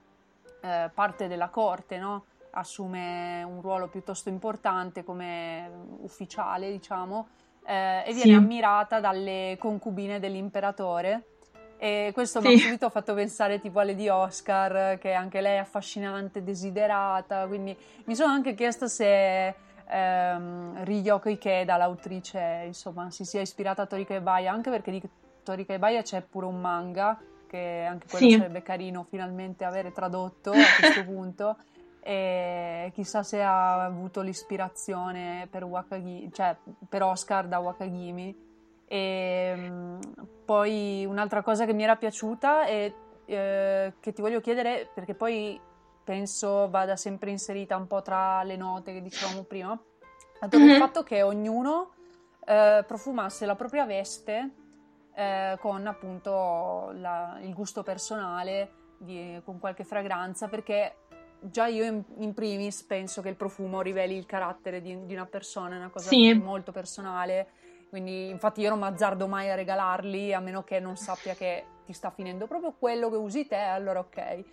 eh, 0.61 0.91
parte 0.93 1.27
della 1.27 1.49
corte, 1.49 1.97
no? 1.97 2.25
assume 2.51 3.41
un 3.43 3.61
ruolo 3.61 3.87
piuttosto 3.87 4.29
importante 4.29 5.03
come 5.03 5.67
ufficiale, 6.01 6.69
diciamo, 6.71 7.27
eh, 7.65 8.03
e 8.05 8.13
viene 8.13 8.33
Sì. 8.33 8.37
ammirata 8.37 8.99
dalle 8.99 9.57
concubine 9.59 10.19
dell'imperatore. 10.19 11.23
E 11.83 12.11
questo 12.13 12.39
mi 12.39 12.47
ha 12.47 12.51
Sì. 12.51 12.59
subito 12.59 12.89
fatto 12.89 13.13
pensare 13.13 13.59
tipo 13.59 13.81
alle 13.81 13.93
di 13.93 14.07
Oscar, 14.07 14.97
che 14.99 15.11
anche 15.11 15.41
lei 15.41 15.55
è 15.55 15.59
affascinante, 15.59 16.41
desiderata, 16.41 17.45
quindi 17.45 17.75
mi 18.05 18.15
sono 18.15 18.31
anche 18.31 18.53
chiesto 18.53 18.87
se 18.87 19.53
ehm, 19.89 20.85
Ryoko 20.85 21.27
Ikeda, 21.27 21.75
l'autrice, 21.75 22.63
insomma, 22.67 23.11
si 23.11 23.25
sia 23.25 23.41
ispirata 23.41 23.81
a 23.81 23.85
Torika 23.85 24.13
Ebaya, 24.13 24.53
anche 24.53 24.69
perché 24.69 24.91
di 24.91 25.01
Torika 25.43 25.73
Ebaya 25.73 26.01
c'è 26.03 26.21
pure 26.21 26.45
un 26.45 26.61
manga, 26.61 27.19
che 27.47 27.85
anche 27.85 28.07
quello 28.09 28.29
Sì. 28.29 28.37
sarebbe 28.37 28.63
carino 28.63 29.03
finalmente 29.09 29.65
avere 29.65 29.91
tradotto 29.91 30.51
a 30.51 30.73
questo 30.75 31.03
punto. 31.03 31.57
E 31.99 32.91
chissà 32.93 33.23
se 33.23 33.41
ha 33.43 33.83
avuto 33.83 34.21
l'ispirazione 34.21 35.49
per, 35.51 35.65
Wakagi- 35.65 36.29
cioè, 36.31 36.55
per 36.87 37.03
Oscar 37.03 37.45
da 37.47 37.59
Wakagimi. 37.59 38.51
E 38.87 39.53
mm, 39.55 39.99
poi 40.45 41.05
un'altra 41.05 41.41
cosa 41.41 41.65
che 41.65 41.73
mi 41.73 41.83
era 41.83 41.95
piaciuta 41.95 42.65
e 42.65 42.93
eh, 43.25 43.93
che 43.99 44.13
ti 44.13 44.21
voglio 44.21 44.41
chiedere, 44.41 44.89
perché 44.93 45.13
poi 45.15 45.59
penso 46.03 46.69
vada 46.69 46.95
sempre 46.97 47.29
inserita 47.31 47.77
un 47.77 47.87
po' 47.87 48.01
tra 48.01 48.43
le 48.43 48.57
note 48.57 48.91
che 48.93 49.01
dicevamo 49.01 49.43
prima, 49.43 49.79
dato 50.39 50.57
il 50.57 50.63
Mhm. 50.63 50.77
fatto 50.77 51.03
che 51.03 51.21
ognuno 51.21 51.91
eh, 52.45 52.83
profumasse 52.85 53.45
la 53.45 53.55
propria 53.55 53.85
veste 53.85 54.51
eh, 55.15 55.55
con 55.61 55.85
appunto 55.87 56.89
la- 56.95 57.37
il 57.41 57.53
gusto 57.53 57.83
personale, 57.83 58.71
di- 58.97 59.39
con 59.45 59.59
qualche 59.59 59.83
fragranza, 59.85 60.47
perché 60.49 60.95
già 61.39 61.67
io 61.67 61.85
in, 61.85 62.03
in 62.17 62.33
primis 62.33 62.83
penso 62.83 63.21
che 63.21 63.29
il 63.29 63.35
profumo 63.35 63.81
riveli 63.81 64.17
il 64.17 64.25
carattere 64.25 64.81
di, 64.81 65.05
di 65.05 65.13
una 65.13 65.25
persona, 65.25 65.75
è 65.75 65.77
una 65.77 65.89
cosa 65.89 66.09
Sì. 66.09 66.33
molto 66.33 66.71
personale. 66.71 67.47
Quindi, 67.93 68.29
infatti, 68.29 68.61
io 68.61 68.69
non 68.69 68.79
mi 68.79 68.85
azzardo 68.85 69.27
mai 69.27 69.51
a 69.51 69.53
regalarli 69.53 70.33
a 70.33 70.39
meno 70.39 70.63
che 70.63 70.79
non 70.79 70.97
sappia 70.97 71.35
che 71.35 71.63
ti 71.85 71.93
sta 71.93 72.09
finendo 72.09 72.47
proprio 72.47 72.73
quello 72.73 73.07
che 73.07 73.17
usi 73.17 73.45
te, 73.45 73.55
allora 73.55 73.99
ok. 73.99 74.43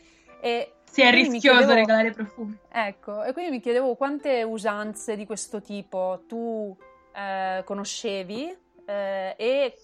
E 0.43 0.75
Sì, 0.85 1.01
è 1.01 1.11
rischioso 1.11 1.57
chiedevo- 1.57 1.73
regalare 1.73 2.11
profumi. 2.11 2.59
Ecco, 2.69 3.23
e 3.25 3.33
quindi 3.33 3.53
mi 3.53 3.61
chiedevo 3.61 3.95
quante 3.95 4.43
usanze 4.43 5.17
di 5.17 5.25
questo 5.25 5.63
tipo 5.63 6.25
tu 6.29 6.77
eh, 7.15 7.63
conoscevi 7.65 8.55
eh, 8.85 9.35
e 9.39 9.79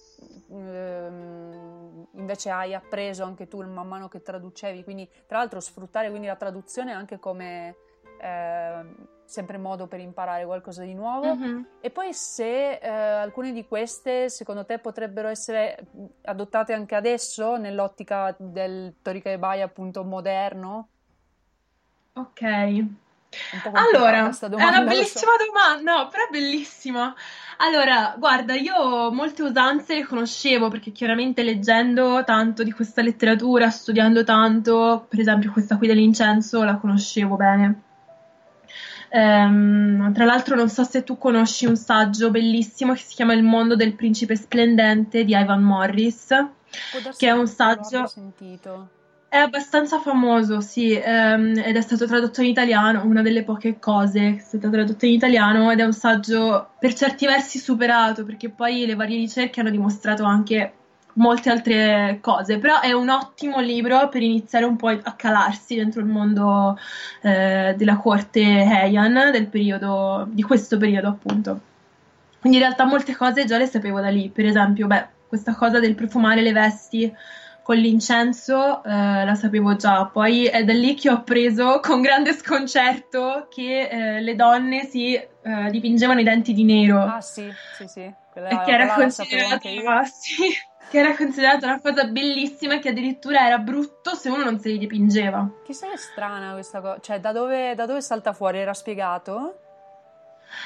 ehm, 0.50 2.08
invece 2.12 2.50
hai 2.50 2.74
appreso 2.74 3.24
anche 3.24 3.48
tu 3.48 3.62
man 3.62 3.88
mano 3.88 4.08
che 4.08 4.20
traducevi, 4.20 4.84
quindi 4.84 5.08
tra 5.26 5.38
l'altro 5.38 5.60
sfruttare 5.60 6.10
quindi 6.10 6.26
la 6.26 6.36
traduzione 6.36 6.92
anche 6.92 7.18
come 7.18 7.74
ehm, 8.20 9.14
sempre 9.26 9.58
modo 9.58 9.86
per 9.86 10.00
imparare 10.00 10.44
qualcosa 10.46 10.82
di 10.82 10.94
nuovo. 10.94 11.34
Mhm. 11.34 11.66
E 11.80 11.90
poi 11.90 12.14
se 12.14 12.78
eh, 12.78 12.88
alcune 12.88 13.52
di 13.52 13.66
queste 13.66 14.30
secondo 14.30 14.64
te 14.64 14.78
potrebbero 14.78 15.28
essere 15.28 15.86
mh, 15.90 16.04
adottate 16.22 16.72
anche 16.72 16.94
adesso 16.94 17.56
nell'ottica 17.56 18.34
del 18.38 18.94
Torika 19.02 19.30
Ebai 19.30 19.60
appunto 19.62 20.04
moderno? 20.04 20.88
Ok. 22.14 22.40
Un 22.42 23.60
Allora, 23.72 24.32
sta 24.32 24.46
è 24.46 24.48
domanda, 24.48 24.78
una 24.78 24.84
lo 24.94 25.02
so. 25.04 25.28
bellissima 25.28 25.32
domanda, 25.36 25.92
no, 25.92 26.08
però 26.08 26.24
è 26.24 26.30
bellissima. 26.30 27.14
Allora, 27.58 28.14
guarda, 28.16 28.54
io 28.54 29.12
molte 29.12 29.42
usanze 29.42 29.94
le 29.94 30.04
conoscevo 30.04 30.68
perché 30.68 30.90
chiaramente 30.92 31.42
leggendo 31.42 32.24
tanto 32.24 32.62
di 32.62 32.72
questa 32.72 33.02
letteratura, 33.02 33.70
studiando 33.70 34.24
tanto, 34.24 35.06
per 35.08 35.20
esempio 35.20 35.52
questa 35.52 35.76
qui 35.76 35.86
dell'incenso 35.86 36.62
la 36.64 36.76
conoscevo 36.76 37.36
bene. 37.36 37.82
Ehm, 39.16 40.12
tra 40.12 40.26
l'altro 40.26 40.56
non 40.56 40.68
so 40.68 40.84
se 40.84 41.02
tu 41.02 41.16
conosci 41.16 41.64
un 41.64 41.76
saggio 41.76 42.30
bellissimo 42.30 42.92
che 42.92 43.00
si 43.00 43.14
chiama 43.14 43.32
Il 43.32 43.42
mondo 43.42 43.74
del 43.74 43.94
principe 43.94 44.36
splendente 44.36 45.24
di 45.24 45.34
Ivan 45.34 45.62
Morris. 45.62 46.26
Che 47.16 47.26
è 47.26 47.30
un 47.30 47.46
saggio- 47.46 48.06
sentito. 48.06 48.90
È 49.28 49.38
abbastanza 49.38 50.00
famoso, 50.00 50.60
sì, 50.60 50.92
ehm, 50.92 51.60
ed 51.64 51.76
è 51.76 51.80
stato 51.80 52.06
tradotto 52.06 52.42
in 52.42 52.48
italiano, 52.48 53.04
una 53.04 53.22
delle 53.22 53.42
poche 53.42 53.78
cose 53.78 54.20
che 54.20 54.36
è 54.36 54.40
stata 54.40 54.68
tradotta 54.68 55.06
in 55.06 55.12
italiano 55.12 55.70
ed 55.70 55.80
è 55.80 55.84
un 55.84 55.92
saggio 55.92 56.70
per 56.78 56.94
certi 56.94 57.26
versi 57.26 57.58
superato, 57.58 58.24
perché 58.24 58.50
poi 58.50 58.86
le 58.86 58.94
varie 58.94 59.16
ricerche 59.16 59.60
hanno 59.60 59.70
dimostrato 59.70 60.24
anche 60.24 60.74
molte 61.16 61.50
altre 61.50 62.18
cose, 62.20 62.58
però 62.58 62.80
è 62.80 62.92
un 62.92 63.08
ottimo 63.08 63.60
libro 63.60 64.08
per 64.08 64.22
iniziare 64.22 64.64
un 64.64 64.76
po' 64.76 64.88
a 64.88 65.12
calarsi 65.12 65.76
dentro 65.76 66.00
il 66.00 66.06
mondo 66.06 66.78
eh, 67.22 67.74
della 67.76 67.96
corte 67.96 68.40
Heian, 68.40 69.30
del 69.32 69.46
periodo, 69.46 70.26
di 70.30 70.42
questo 70.42 70.78
periodo 70.78 71.08
appunto. 71.08 71.60
Quindi 72.40 72.58
in 72.58 72.64
realtà 72.64 72.84
molte 72.84 73.16
cose 73.16 73.44
già 73.44 73.58
le 73.58 73.66
sapevo 73.66 74.00
da 74.00 74.08
lì, 74.08 74.28
per 74.28 74.46
esempio, 74.46 74.86
beh, 74.86 75.06
questa 75.28 75.54
cosa 75.54 75.80
del 75.80 75.94
profumare 75.94 76.42
le 76.42 76.52
vesti 76.52 77.12
con 77.62 77.76
l'incenso 77.76 78.84
eh, 78.84 79.24
la 79.24 79.34
sapevo 79.34 79.74
già, 79.74 80.04
poi 80.06 80.44
è 80.44 80.62
da 80.62 80.72
lì 80.72 80.94
che 80.94 81.10
ho 81.10 81.14
appreso 81.14 81.80
con 81.80 82.00
grande 82.00 82.32
sconcerto 82.32 83.48
che 83.50 83.88
eh, 83.88 84.20
le 84.20 84.36
donne 84.36 84.84
si 84.84 85.14
eh, 85.14 85.70
dipingevano 85.70 86.20
i 86.20 86.22
denti 86.22 86.52
di 86.52 86.62
nero. 86.62 87.02
Ah 87.02 87.20
sì, 87.20 87.52
sì, 87.76 87.88
sì. 87.88 88.14
Quella, 88.30 88.62
che 88.64 88.70
era 88.70 88.94
considerata 88.94 90.04
sì, 90.06 90.44
che 90.88 90.98
era 90.98 91.16
considerata 91.16 91.66
una 91.66 91.80
cosa 91.80 92.04
bellissima 92.04 92.78
che 92.78 92.90
addirittura 92.90 93.46
era 93.46 93.58
brutto 93.58 94.14
se 94.14 94.28
uno 94.28 94.44
non 94.44 94.58
se 94.58 94.70
li 94.70 94.78
dipingeva. 94.78 95.48
Chissà 95.64 95.88
che 95.88 95.96
strana 95.96 96.52
questa 96.52 96.80
cosa, 96.80 96.98
cioè 97.00 97.20
da 97.20 97.32
dove, 97.32 97.74
da 97.74 97.86
dove 97.86 98.00
salta 98.00 98.32
fuori? 98.32 98.58
Era 98.58 98.74
spiegato? 98.74 99.60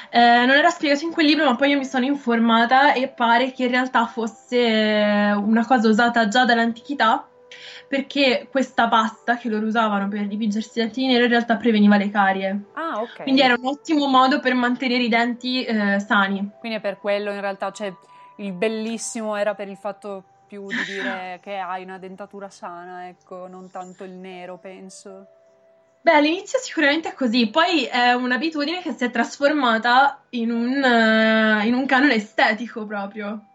Eh, 0.09 0.45
non 0.45 0.55
era 0.55 0.69
spiegato 0.69 1.05
in 1.05 1.11
quel 1.11 1.25
libro, 1.25 1.45
ma 1.45 1.55
poi 1.55 1.71
io 1.71 1.77
mi 1.77 1.85
sono 1.85 2.05
informata 2.05 2.93
e 2.93 3.07
pare 3.07 3.51
che 3.51 3.63
in 3.63 3.71
realtà 3.71 4.05
fosse 4.05 5.33
una 5.35 5.65
cosa 5.65 5.87
usata 5.87 6.27
già 6.27 6.45
dall'antichità, 6.45 7.27
perché 7.87 8.47
questa 8.49 8.87
pasta 8.87 9.37
che 9.37 9.49
loro 9.49 9.65
usavano 9.65 10.07
per 10.07 10.27
dipingersi 10.27 10.79
i 10.79 10.81
denti 10.83 11.01
di 11.01 11.07
nero 11.07 11.23
in 11.23 11.29
realtà 11.31 11.57
preveniva 11.57 11.97
le 11.97 12.09
carie. 12.09 12.61
Ah, 12.73 13.01
ok. 13.01 13.23
Quindi 13.23 13.41
era 13.41 13.55
un 13.57 13.65
ottimo 13.65 14.07
modo 14.07 14.39
per 14.39 14.53
mantenere 14.53 15.03
i 15.03 15.09
denti 15.09 15.63
eh, 15.63 15.99
sani. 15.99 16.51
Quindi 16.59 16.77
è 16.77 16.81
per 16.81 16.99
quello 16.99 17.31
in 17.31 17.41
realtà, 17.41 17.71
cioè 17.71 17.91
il 18.41 18.53
bellissimo 18.53 19.35
era 19.35 19.53
per 19.53 19.67
il 19.67 19.77
fatto 19.77 20.23
più 20.47 20.67
di 20.67 20.83
dire 20.85 21.39
che 21.41 21.57
hai 21.57 21.83
una 21.83 21.97
dentatura 21.97 22.49
sana, 22.49 23.07
ecco, 23.07 23.47
non 23.47 23.71
tanto 23.71 24.03
il 24.03 24.11
nero, 24.11 24.57
penso. 24.57 25.27
Beh, 26.01 26.13
all'inizio 26.13 26.59
sicuramente 26.59 27.09
è 27.09 27.13
così, 27.13 27.49
poi 27.49 27.85
è 27.85 28.11
un'abitudine 28.13 28.81
che 28.81 28.91
si 28.91 29.05
è 29.05 29.11
trasformata 29.11 30.23
in 30.31 30.51
un, 30.51 30.83
uh, 30.83 31.65
in 31.65 31.73
un 31.73 31.85
canone 31.85 32.15
estetico 32.15 32.85
proprio. 32.85 33.45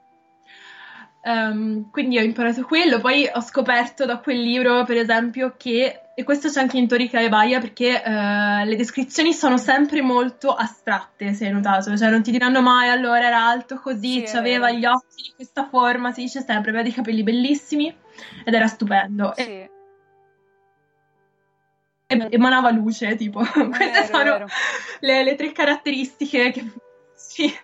Um, 1.23 1.91
quindi 1.91 2.19
ho 2.19 2.23
imparato 2.23 2.63
quello, 2.63 3.01
poi 3.01 3.29
ho 3.31 3.41
scoperto 3.41 4.07
da 4.07 4.19
quel 4.19 4.41
libro, 4.41 4.85
per 4.85 4.97
esempio, 4.97 5.55
che, 5.57 6.01
e 6.19 6.25
questo 6.25 6.49
c'è 6.49 6.61
anche 6.61 6.79
in 6.79 6.89
Torica 6.89 7.21
e 7.21 7.29
Baia, 7.29 7.61
perché 7.61 8.03
uh, 8.03 8.65
le 8.65 8.75
descrizioni 8.75 9.35
sono 9.35 9.59
sempre 9.59 10.01
molto 10.01 10.51
astratte, 10.51 11.35
se 11.35 11.45
hai 11.45 11.53
notato, 11.53 11.95
cioè 11.95 12.09
non 12.09 12.23
ti 12.23 12.31
diranno 12.31 12.63
mai 12.63 12.89
allora 12.89 13.27
era 13.27 13.47
alto 13.47 13.79
così, 13.79 14.27
sì, 14.27 14.35
aveva 14.35 14.71
gli 14.71 14.87
occhi 14.87 15.25
di 15.25 15.33
questa 15.37 15.69
forma, 15.69 16.13
si 16.13 16.23
dice 16.23 16.41
sempre, 16.41 16.71
aveva 16.71 16.83
dei 16.83 16.95
capelli 16.95 17.23
bellissimi 17.23 17.95
ed 18.47 18.55
era 18.55 18.67
stupendo. 18.67 19.35
Sì. 19.37 19.69
E 22.07 22.29
emanava 22.31 22.71
luce, 22.71 23.15
tipo. 23.17 23.41
Queste 23.77 24.09
vero, 24.11 24.39
sono 24.39 24.47
le, 25.01 25.23
le, 25.23 25.35
tre 25.35 25.53
caratteristiche 25.53 26.51
che... 26.51 26.65
Sì. 27.15 27.55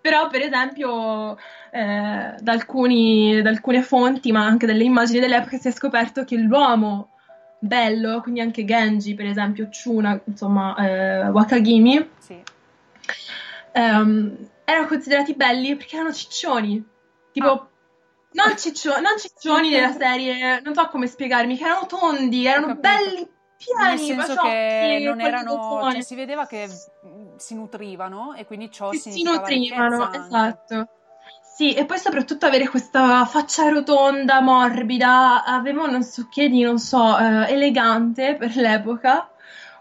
Però, 0.00 0.28
per 0.28 0.42
esempio, 0.42 1.38
eh, 1.70 2.34
da, 2.38 2.52
alcuni, 2.52 3.40
da, 3.40 3.48
alcune 3.48 3.80
fonti, 3.80 4.30
ma 4.30 4.44
anche 4.44 4.66
dalle 4.66 4.84
immagini 4.84 5.20
dell'epoca, 5.20 5.56
si 5.56 5.68
è 5.68 5.70
scoperto 5.70 6.24
che 6.24 6.36
l'uomo 6.36 7.12
bello, 7.58 8.20
quindi 8.20 8.40
anche 8.40 8.64
Genji, 8.64 9.14
per 9.14 9.26
esempio, 9.26 9.68
Chuna, 9.70 10.20
insomma, 10.24 10.74
eh, 10.76 11.28
Wakagimi, 11.28 12.10
sì. 12.18 12.42
ehm, 13.72 14.50
erano 14.64 14.86
considerati 14.86 15.34
belli 15.34 15.76
perché 15.76 15.96
erano 15.96 16.12
ciccioni. 16.12 16.84
Tipo, 17.32 17.48
ah. 17.48 17.68
non, 18.32 18.56
ciccio- 18.56 19.00
non 19.00 19.18
ciccioni 19.18 19.70
della 19.70 19.92
serie, 19.96 20.60
non 20.60 20.74
so 20.74 20.88
come 20.88 21.06
spiegarmi, 21.06 21.56
che 21.56 21.64
erano 21.64 21.86
tondi, 21.86 22.46
erano 22.46 22.76
belli 22.76 23.28
piani, 23.56 24.08
nel 24.08 24.26
senso 24.26 24.42
che 24.42 25.00
non 25.02 25.20
erano, 25.20 25.90
cioè, 25.90 26.02
si 26.02 26.14
vedeva 26.14 26.46
che 26.46 26.68
si 27.36 27.54
nutrivano 27.54 28.34
e 28.34 28.44
quindi 28.46 28.70
ciò 28.70 28.92
si, 28.92 29.10
si 29.10 29.22
nutrivano, 29.22 30.12
esatto. 30.12 30.88
Sì, 31.58 31.74
e 31.74 31.84
poi 31.86 31.98
soprattutto 31.98 32.46
avere 32.46 32.68
questa 32.68 33.24
faccia 33.24 33.68
rotonda, 33.68 34.40
morbida, 34.40 35.42
avevo 35.42 35.90
non 35.90 36.04
so 36.04 36.28
che 36.30 36.48
di, 36.48 36.62
non 36.62 36.78
so, 36.78 37.18
eh, 37.18 37.52
elegante 37.52 38.36
per 38.36 38.54
l'epoca. 38.54 39.28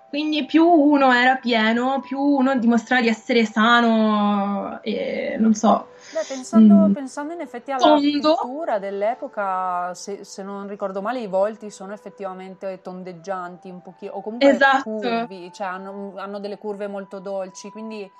Quindi 0.10 0.44
più 0.46 0.66
uno 0.66 1.14
era 1.14 1.36
pieno, 1.36 2.00
più 2.00 2.20
uno 2.20 2.58
dimostrava 2.58 3.04
di 3.04 3.10
essere 3.10 3.46
sano 3.46 4.80
e 4.82 5.36
non 5.38 5.54
so, 5.54 5.90
Beh, 6.14 6.26
pensando, 6.28 6.74
mm. 6.74 6.94
pensando, 6.94 7.34
in 7.34 7.42
effetti 7.42 7.70
alla 7.70 7.84
Tondo. 7.84 8.36
pittura 8.42 8.80
dell'epoca, 8.80 9.94
se, 9.94 10.24
se, 10.24 10.42
non 10.42 10.68
ricordo 10.68 11.04
male, 11.04 11.20
i 11.20 11.28
volti 11.28 11.70
sono 11.70 11.94
effettivamente 11.94 12.80
tondeggianti 12.82 13.70
un 13.70 13.84
pochino, 13.84 14.14
o 14.14 14.22
comunque 14.22 14.50
esatto. 14.50 14.82
curvi, 14.82 15.54
cioè 15.54 15.68
hanno, 15.68 16.14
hanno, 16.16 16.40
delle 16.40 16.58
curve 16.58 16.88
molto 16.88 17.20
dolci, 17.20 17.70
quindi. 17.70 18.12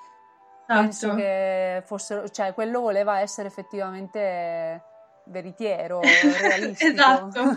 Penso 0.68 1.14
che 1.14 1.82
fossero, 1.86 2.28
cioè 2.28 2.52
quello 2.52 2.80
voleva 2.80 3.20
essere 3.20 3.48
effettivamente 3.48 4.82
veritiero, 5.24 6.00
realistico. 6.40 6.90
esatto. 6.90 7.42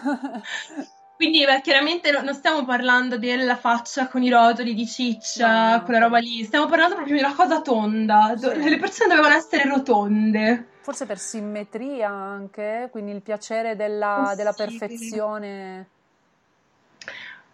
Quindi 1.21 1.45
beh, 1.45 1.61
chiaramente 1.61 2.09
non 2.11 2.33
stiamo 2.33 2.65
parlando 2.65 3.19
della 3.19 3.55
faccia 3.55 4.07
con 4.07 4.23
i 4.23 4.29
rotoli 4.29 4.73
di 4.73 4.87
ciccia, 4.87 5.69
no, 5.69 5.75
no. 5.75 5.83
quella 5.83 5.99
roba 5.99 6.17
lì, 6.17 6.43
stiamo 6.43 6.65
parlando 6.65 6.95
proprio 6.95 7.15
di 7.15 7.21
una 7.21 7.35
cosa 7.35 7.61
tonda. 7.61 8.33
Sì. 8.35 8.69
Le 8.69 8.77
persone 8.77 9.09
dovevano 9.13 9.35
essere 9.35 9.69
rotonde. 9.69 10.67
Forse 10.81 11.05
per 11.05 11.19
simmetria 11.19 12.09
anche, 12.09 12.87
quindi 12.91 13.11
il 13.11 13.21
piacere 13.21 13.75
della, 13.75 14.33
della 14.35 14.53
perfezione. 14.53 15.89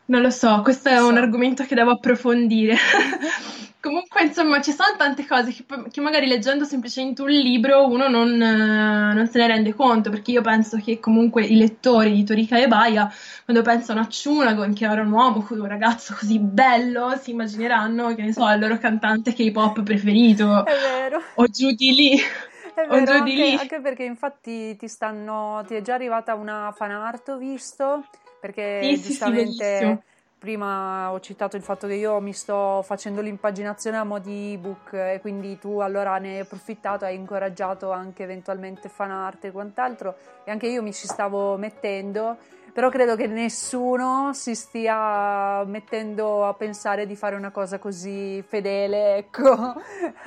Non 0.06 0.22
lo 0.22 0.30
so, 0.30 0.62
questo 0.62 0.88
è 0.88 1.02
un 1.02 1.18
argomento 1.18 1.66
che 1.66 1.76
devo 1.76 1.92
approfondire. 1.92 2.78
Comunque, 3.88 4.24
insomma, 4.24 4.60
ci 4.60 4.74
sono 4.74 4.98
tante 4.98 5.26
cose 5.26 5.54
che, 5.54 5.64
che, 5.90 6.02
magari 6.02 6.28
leggendo 6.28 6.66
semplicemente 6.66 7.22
un 7.22 7.30
libro 7.30 7.88
uno 7.88 8.10
non, 8.10 8.36
non, 8.36 9.28
se 9.32 9.40
ne 9.40 9.48
rende 9.48 9.74
conto, 9.74 10.10
perché 10.10 10.32
io 10.32 10.42
penso 10.42 10.78
che 10.78 11.00
comunque 11.00 11.46
i 11.46 11.56
lettori 11.56 12.12
di 12.12 12.26
Torika 12.26 12.58
e 12.58 12.68
Baia, 12.68 13.10
quando 13.46 13.64
pensano 13.64 14.02
a 14.02 14.08
Chunagon, 14.08 14.74
che 14.74 14.84
era 14.84 15.02
un 15.02 15.12
uomo, 15.12 15.48
un 15.50 15.68
ragazzo 15.68 16.16
così 16.20 16.38
bello, 16.38 17.18
si 17.18 17.32
immagineranno, 17.32 18.14
che 18.14 18.24
ne 18.24 18.34
so, 18.34 18.46
il 18.50 18.60
loro 18.60 18.78
cantante 18.78 19.32
K-pop 19.32 19.82
preferito. 19.84 20.66
È 20.66 20.74
vero. 20.74 21.22
O 21.36 21.48
giù 21.48 21.72
di 21.72 21.92
lì. 21.94 22.18
È 22.18 22.86
vero, 22.88 23.12
anche, 23.14 23.58
anche, 23.58 23.80
perché 23.80 24.04
infatti 24.04 24.76
ti 24.76 24.90
stanno, 24.90 25.64
ti 25.66 25.76
è 25.76 25.82
già 25.82 25.94
arrivata 25.94 26.36
una 26.36 26.74
fan 26.76 26.92
art, 26.92 27.30
ho 27.30 27.38
visto, 27.38 28.06
perché 28.42 28.82
sì, 28.84 29.02
giustamente... 29.02 29.78
Sì, 29.80 29.86
sì, 29.86 30.16
prima 30.38 31.12
ho 31.12 31.20
citato 31.20 31.56
il 31.56 31.64
fatto 31.64 31.88
che 31.88 31.96
io 31.96 32.20
mi 32.20 32.34
sto 32.34 32.84
facendo 32.84 33.22
l'impaginazione 33.22 33.98
a 33.98 34.04
mo' 34.04 34.20
di 34.20 34.54
ebook 34.54 34.94
e 34.94 35.20
quindi 35.20 35.58
tu 35.58 35.80
allora 35.80 36.18
ne 36.20 36.36
hai 36.36 36.40
approfittato, 36.40 37.06
hai 37.06 37.16
incoraggiato 37.16 37.92
anche 37.92 38.24
eventualmente 38.24 38.88
fan 38.88 39.12
art 39.12 39.46
e 39.46 39.52
quant'altro 39.52 40.16
e 40.44 40.52
anche 40.52 40.68
io 40.68 40.84
mi 40.84 40.94
ci 40.94 41.08
stavo 41.08 41.58
mettendo, 41.58 42.38
però 42.72 42.90
credo 42.90 43.16
che 43.16 43.26
nessuno 43.26 44.32
si 44.34 44.54
stia 44.54 45.64
mettendo 45.66 46.46
a 46.46 46.54
pensare 46.54 47.08
di 47.08 47.16
fare 47.16 47.36
una 47.36 47.50
cosa 47.50 47.80
così 47.80 48.44
fedele, 48.48 49.16
ecco, 49.26 49.74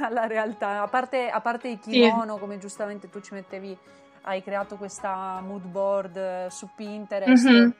alla 0.00 0.26
realtà. 0.26 0.82
A 0.82 0.88
parte, 0.88 1.30
a 1.30 1.40
parte 1.40 1.68
i 1.68 1.78
kimono, 1.78 2.34
sì. 2.34 2.40
come 2.40 2.58
giustamente 2.58 3.08
tu 3.08 3.20
ci 3.20 3.34
mettevi, 3.34 3.76
hai 4.22 4.42
creato 4.42 4.74
questa 4.74 5.40
mood 5.46 5.62
board 5.62 6.48
su 6.48 6.68
Pinterest. 6.74 7.48
Mm-hmm 7.48 7.70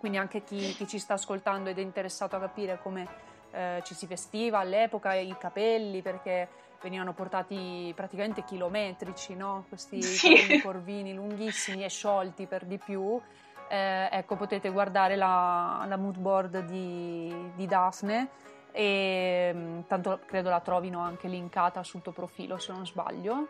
quindi 0.00 0.16
anche 0.16 0.42
chi, 0.42 0.56
chi, 0.74 0.88
ci 0.88 0.98
sta 0.98 1.14
ascoltando 1.14 1.68
ed 1.68 1.78
è 1.78 1.82
interessato 1.82 2.34
a 2.34 2.40
capire 2.40 2.80
come 2.82 3.06
eh, 3.52 3.82
ci 3.84 3.94
si 3.94 4.06
vestiva 4.06 4.58
all'epoca, 4.58 5.12
i 5.14 5.36
capelli, 5.38 6.00
perché 6.00 6.48
venivano 6.82 7.12
portati 7.12 7.92
praticamente 7.94 8.42
chilometrici, 8.42 9.36
no? 9.36 9.66
questi 9.68 10.00
sì. 10.02 10.60
corvini 10.62 11.12
lunghissimi 11.12 11.84
e 11.84 11.90
sciolti 11.90 12.46
per 12.46 12.64
di 12.64 12.78
più. 12.78 13.20
Eh, 13.68 14.08
ecco, 14.10 14.36
potete 14.36 14.70
guardare 14.70 15.14
la, 15.14 15.84
la 15.86 15.96
mood 15.96 16.16
board 16.16 16.64
di, 16.64 17.52
di 17.54 17.66
Daphne 17.66 18.28
e 18.72 19.52
mm, 19.54 19.80
tanto 19.86 20.20
credo 20.26 20.48
la 20.48 20.60
trovino 20.60 21.00
anche 21.00 21.28
linkata 21.28 21.82
sul 21.84 22.02
tuo 22.02 22.12
profilo 22.12 22.58
se 22.58 22.72
non 22.72 22.86
sbaglio. 22.86 23.48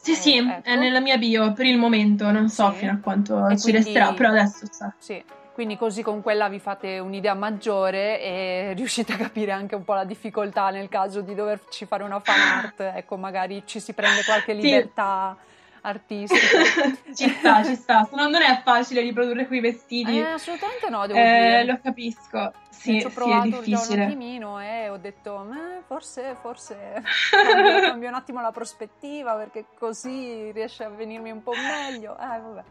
Sì, 0.00 0.14
sì, 0.14 0.36
ecco. 0.36 0.68
è 0.68 0.76
nella 0.76 1.00
mia 1.00 1.18
bio 1.18 1.52
per 1.52 1.66
il 1.66 1.76
momento, 1.76 2.30
non 2.30 2.48
so 2.48 2.70
sì. 2.70 2.78
fino 2.78 2.92
a 2.92 2.98
quanto 2.98 3.48
e 3.48 3.56
ci 3.56 3.70
quindi, 3.70 3.82
resterà, 3.82 4.12
però 4.12 4.28
adesso 4.28 4.64
sta. 4.66 4.94
Sì, 4.96 5.22
quindi 5.58 5.76
così 5.76 6.04
con 6.04 6.22
quella 6.22 6.48
vi 6.48 6.60
fate 6.60 7.00
un'idea 7.00 7.34
maggiore 7.34 8.22
e 8.22 8.74
riuscite 8.76 9.14
a 9.14 9.16
capire 9.16 9.50
anche 9.50 9.74
un 9.74 9.82
po' 9.82 9.94
la 9.94 10.04
difficoltà 10.04 10.70
nel 10.70 10.88
caso 10.88 11.20
di 11.20 11.34
doverci 11.34 11.84
fare 11.84 12.04
una 12.04 12.20
fan 12.20 12.38
art, 12.38 12.92
ecco 12.94 13.16
magari 13.16 13.64
ci 13.66 13.80
si 13.80 13.92
prende 13.92 14.22
qualche 14.22 14.52
libertà 14.52 15.36
artistico. 15.80 16.62
ci 17.12 17.28
sta, 17.28 17.64
ci 17.64 17.74
sta. 17.74 18.08
Non 18.12 18.36
è 18.36 18.62
facile 18.62 19.00
riprodurre 19.00 19.48
quei 19.48 19.58
vestiti. 19.58 20.18
Eh, 20.18 20.26
assolutamente 20.26 20.88
no, 20.90 21.04
devo 21.08 21.18
eh, 21.18 21.22
dire. 21.24 21.64
Lo 21.64 21.80
capisco. 21.82 22.52
Sì, 22.70 23.00
ci 23.00 23.06
ho 23.06 23.08
sì, 23.08 23.14
provato 23.16 23.60
già 23.60 23.82
un 23.88 24.00
attimino 24.00 24.60
e 24.60 24.88
ho 24.90 24.96
detto, 24.96 25.44
forse, 25.88 26.36
forse 26.40 27.02
cambio, 27.32 27.80
cambio 27.80 28.08
un 28.10 28.14
attimo 28.14 28.40
la 28.40 28.52
prospettiva 28.52 29.34
perché 29.34 29.64
così 29.76 30.52
riesce 30.52 30.84
a 30.84 30.88
venirmi 30.88 31.32
un 31.32 31.42
po' 31.42 31.54
meglio. 31.54 32.12
Eh, 32.12 32.38
vabbè. 32.38 32.62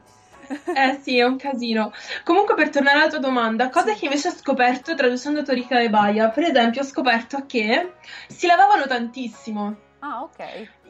Eh 0.76 1.00
sì, 1.02 1.18
è 1.18 1.24
un 1.24 1.38
casino. 1.38 1.92
Comunque, 2.24 2.56
per 2.56 2.70
tornare 2.70 3.00
alla 3.00 3.10
tua 3.10 3.20
domanda, 3.20 3.70
cosa 3.70 3.94
che 3.94 4.06
invece 4.06 4.30
ho 4.30 4.32
scoperto 4.32 4.96
traducendo 4.96 5.44
Torika 5.44 5.80
e 5.80 5.90
Baia, 5.90 6.30
per 6.30 6.44
esempio, 6.44 6.82
ho 6.82 6.86
scoperto 6.86 7.46
che 7.46 7.94
si 8.28 8.48
lavavano 8.48 8.86
tantissimo. 8.86 9.76
Ah, 10.00 10.22
ok. 10.22 10.40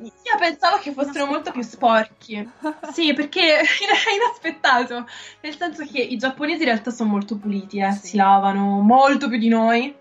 Io 0.01 0.37
pensavo 0.37 0.77
che 0.79 0.91
fossero 0.91 1.25
molto 1.25 1.51
più 1.51 1.61
sporchi. 1.61 2.47
Sì, 2.91 3.13
perché 3.13 3.59
è 3.59 3.63
inaspettato. 4.15 5.05
Nel 5.41 5.55
senso 5.57 5.85
che 5.85 5.99
i 5.99 6.17
giapponesi 6.17 6.59
in 6.59 6.65
realtà 6.65 6.91
sono 6.91 7.09
molto 7.09 7.37
puliti, 7.37 7.79
eh, 7.79 7.91
Sì. 7.93 8.07
si 8.07 8.17
lavano 8.17 8.81
molto 8.81 9.29
più 9.29 9.37
di 9.37 9.47
noi. 9.47 9.95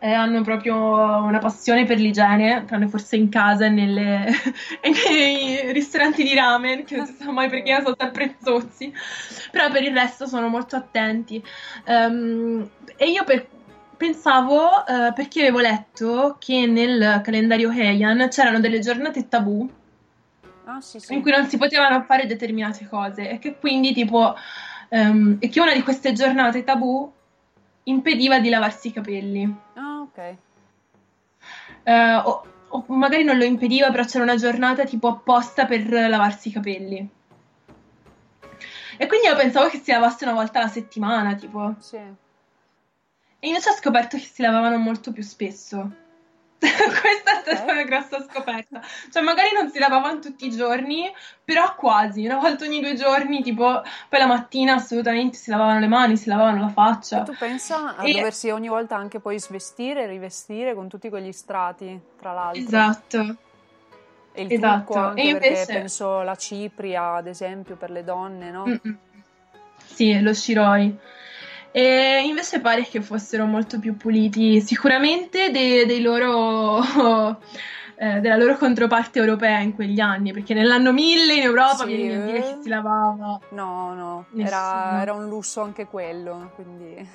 E 0.00 0.12
hanno 0.12 0.42
proprio 0.42 0.76
una 0.76 1.38
passione 1.38 1.84
per 1.84 1.98
l'igiene, 1.98 2.64
tranne 2.66 2.86
forse 2.88 3.16
in 3.16 3.28
casa 3.28 3.64
e, 3.66 3.68
nelle- 3.68 4.26
e 4.80 4.90
nei 5.08 5.72
ristoranti 5.72 6.22
di 6.22 6.34
ramen, 6.34 6.84
che 6.84 6.96
non 6.96 7.06
si 7.06 7.14
sa 7.14 7.30
mai 7.32 7.48
perché 7.48 7.80
sono 7.82 7.96
sempre 7.98 8.36
zozzi. 8.40 8.92
Però 9.50 9.68
per 9.70 9.82
il 9.82 9.92
resto 9.92 10.26
sono 10.26 10.48
molto 10.48 10.76
attenti. 10.76 11.42
Ehm, 11.84 12.68
e 12.96 13.10
io 13.10 13.24
per- 13.24 13.48
pensavo, 13.96 14.86
eh, 14.86 15.12
perché 15.14 15.40
avevo 15.40 15.58
letto 15.58 16.36
che 16.38 16.66
nel 16.66 17.20
calendario 17.24 17.70
Heian 17.72 18.28
c'erano 18.30 18.60
delle 18.60 18.78
giornate 18.78 19.26
tabù 19.28 19.68
Ah, 20.70 20.80
sì, 20.80 21.00
sì. 21.00 21.14
in 21.14 21.22
cui 21.22 21.30
non 21.30 21.46
si 21.48 21.56
potevano 21.56 22.02
fare 22.02 22.26
determinate 22.26 22.86
cose 22.86 23.30
e 23.30 23.38
che 23.38 23.56
quindi 23.58 23.94
tipo 23.94 24.36
ehm, 24.90 25.38
e 25.40 25.48
che 25.48 25.60
una 25.60 25.72
di 25.72 25.82
queste 25.82 26.12
giornate 26.12 26.62
tabù 26.62 27.10
impediva 27.84 28.38
di 28.38 28.50
lavarsi 28.50 28.88
i 28.88 28.92
capelli 28.92 29.50
Ah, 29.74 29.87
ok. 30.18 30.36
Eh, 31.84 32.14
o, 32.16 32.46
o 32.68 32.84
magari 32.88 33.22
non 33.24 33.38
lo 33.38 33.44
impediva 33.44 33.90
però 33.90 34.04
c'era 34.04 34.24
una 34.24 34.36
giornata 34.36 34.84
tipo 34.84 35.08
apposta 35.08 35.64
per 35.64 35.88
lavarsi 35.88 36.48
i 36.48 36.52
capelli 36.52 37.08
e 39.00 39.06
quindi 39.06 39.28
io 39.28 39.36
pensavo 39.36 39.68
che 39.68 39.78
si 39.78 39.92
lavasse 39.92 40.24
una 40.24 40.34
volta 40.34 40.58
alla 40.58 40.68
settimana 40.68 41.34
tipo 41.36 41.76
Sì. 41.78 41.96
e 41.96 42.16
invece 43.46 43.70
ho 43.70 43.74
scoperto 43.74 44.16
che 44.16 44.24
si 44.24 44.42
lavavano 44.42 44.76
molto 44.76 45.12
più 45.12 45.22
spesso 45.22 45.90
questa 47.00 47.42
è 47.44 47.54
stata 47.54 47.72
una 47.72 47.84
grossa 47.84 48.20
scoperta 48.28 48.80
cioè 49.12 49.22
magari 49.22 49.50
non 49.54 49.70
si 49.70 49.78
lavavano 49.78 50.18
tutti 50.18 50.46
i 50.46 50.50
giorni 50.50 51.10
però 51.44 51.74
quasi, 51.76 52.26
una 52.26 52.36
volta 52.36 52.66
ogni 52.66 52.80
due 52.80 52.94
giorni, 52.94 53.42
tipo, 53.42 53.82
poi 54.10 54.18
la 54.18 54.26
mattina 54.26 54.74
assolutamente 54.74 55.38
si 55.38 55.48
lavavano 55.50 55.78
le 55.80 55.86
mani, 55.86 56.18
si 56.18 56.28
lavavano 56.28 56.60
la 56.60 56.68
faccia. 56.68 57.22
E 57.22 57.24
tu 57.24 57.34
pensa 57.38 57.96
a 57.96 58.04
E- 58.04 58.12
doversi 58.12 58.50
ogni 58.50 58.68
volta 58.68 58.96
anche 58.96 59.18
poi 59.18 59.40
svestire 59.40 60.02
e 60.02 60.06
rivestire 60.08 60.74
con 60.74 60.88
tutti 60.88 61.08
quegli 61.08 61.32
strati, 61.32 61.98
tra 62.20 62.34
l'altro. 62.34 62.60
Esatto. 62.62 63.36
E 64.32 64.42
il 64.42 64.52
esatto. 64.52 64.92
trucco 64.92 64.98
anche 65.08 65.22
E 65.22 65.32
perché 65.32 65.46
invece- 65.48 65.72
penso 65.72 66.20
la 66.20 66.34
cipria, 66.36 67.14
ad 67.14 67.26
esempio, 67.26 67.76
per 67.76 67.90
le 67.92 68.04
donne, 68.04 68.50
no? 68.50 68.66
Mm-mm. 68.66 68.98
Sì, 69.86 70.20
lo 70.20 70.34
shiroi. 70.34 70.98
E 71.70 72.22
invece 72.24 72.60
pare 72.60 72.82
che 72.82 73.00
fossero 73.00 73.44
molto 73.44 73.78
più 73.78 73.96
puliti, 73.96 74.60
sicuramente 74.60 75.50
dei, 75.50 75.86
dei 75.86 76.00
loro, 76.00 76.80
eh, 77.96 78.20
della 78.20 78.36
loro 78.36 78.56
controparte 78.56 79.18
europea 79.18 79.58
in 79.60 79.74
quegli 79.74 80.00
anni, 80.00 80.32
perché 80.32 80.54
nell'anno 80.54 80.92
1000 80.92 81.34
in 81.34 81.42
Europa 81.42 81.84
Sì, 81.84 81.86
mi 81.86 81.96
viene 81.96 82.22
a 82.22 82.26
dire 82.26 82.40
che 82.40 82.48
eh. 82.48 82.58
si 82.62 82.68
lavava. 82.68 83.38
No, 83.50 83.94
no, 83.94 84.26
era, 84.36 85.00
era 85.02 85.12
un 85.12 85.28
lusso 85.28 85.60
anche 85.60 85.86
quello, 85.86 86.52
quindi... 86.54 87.08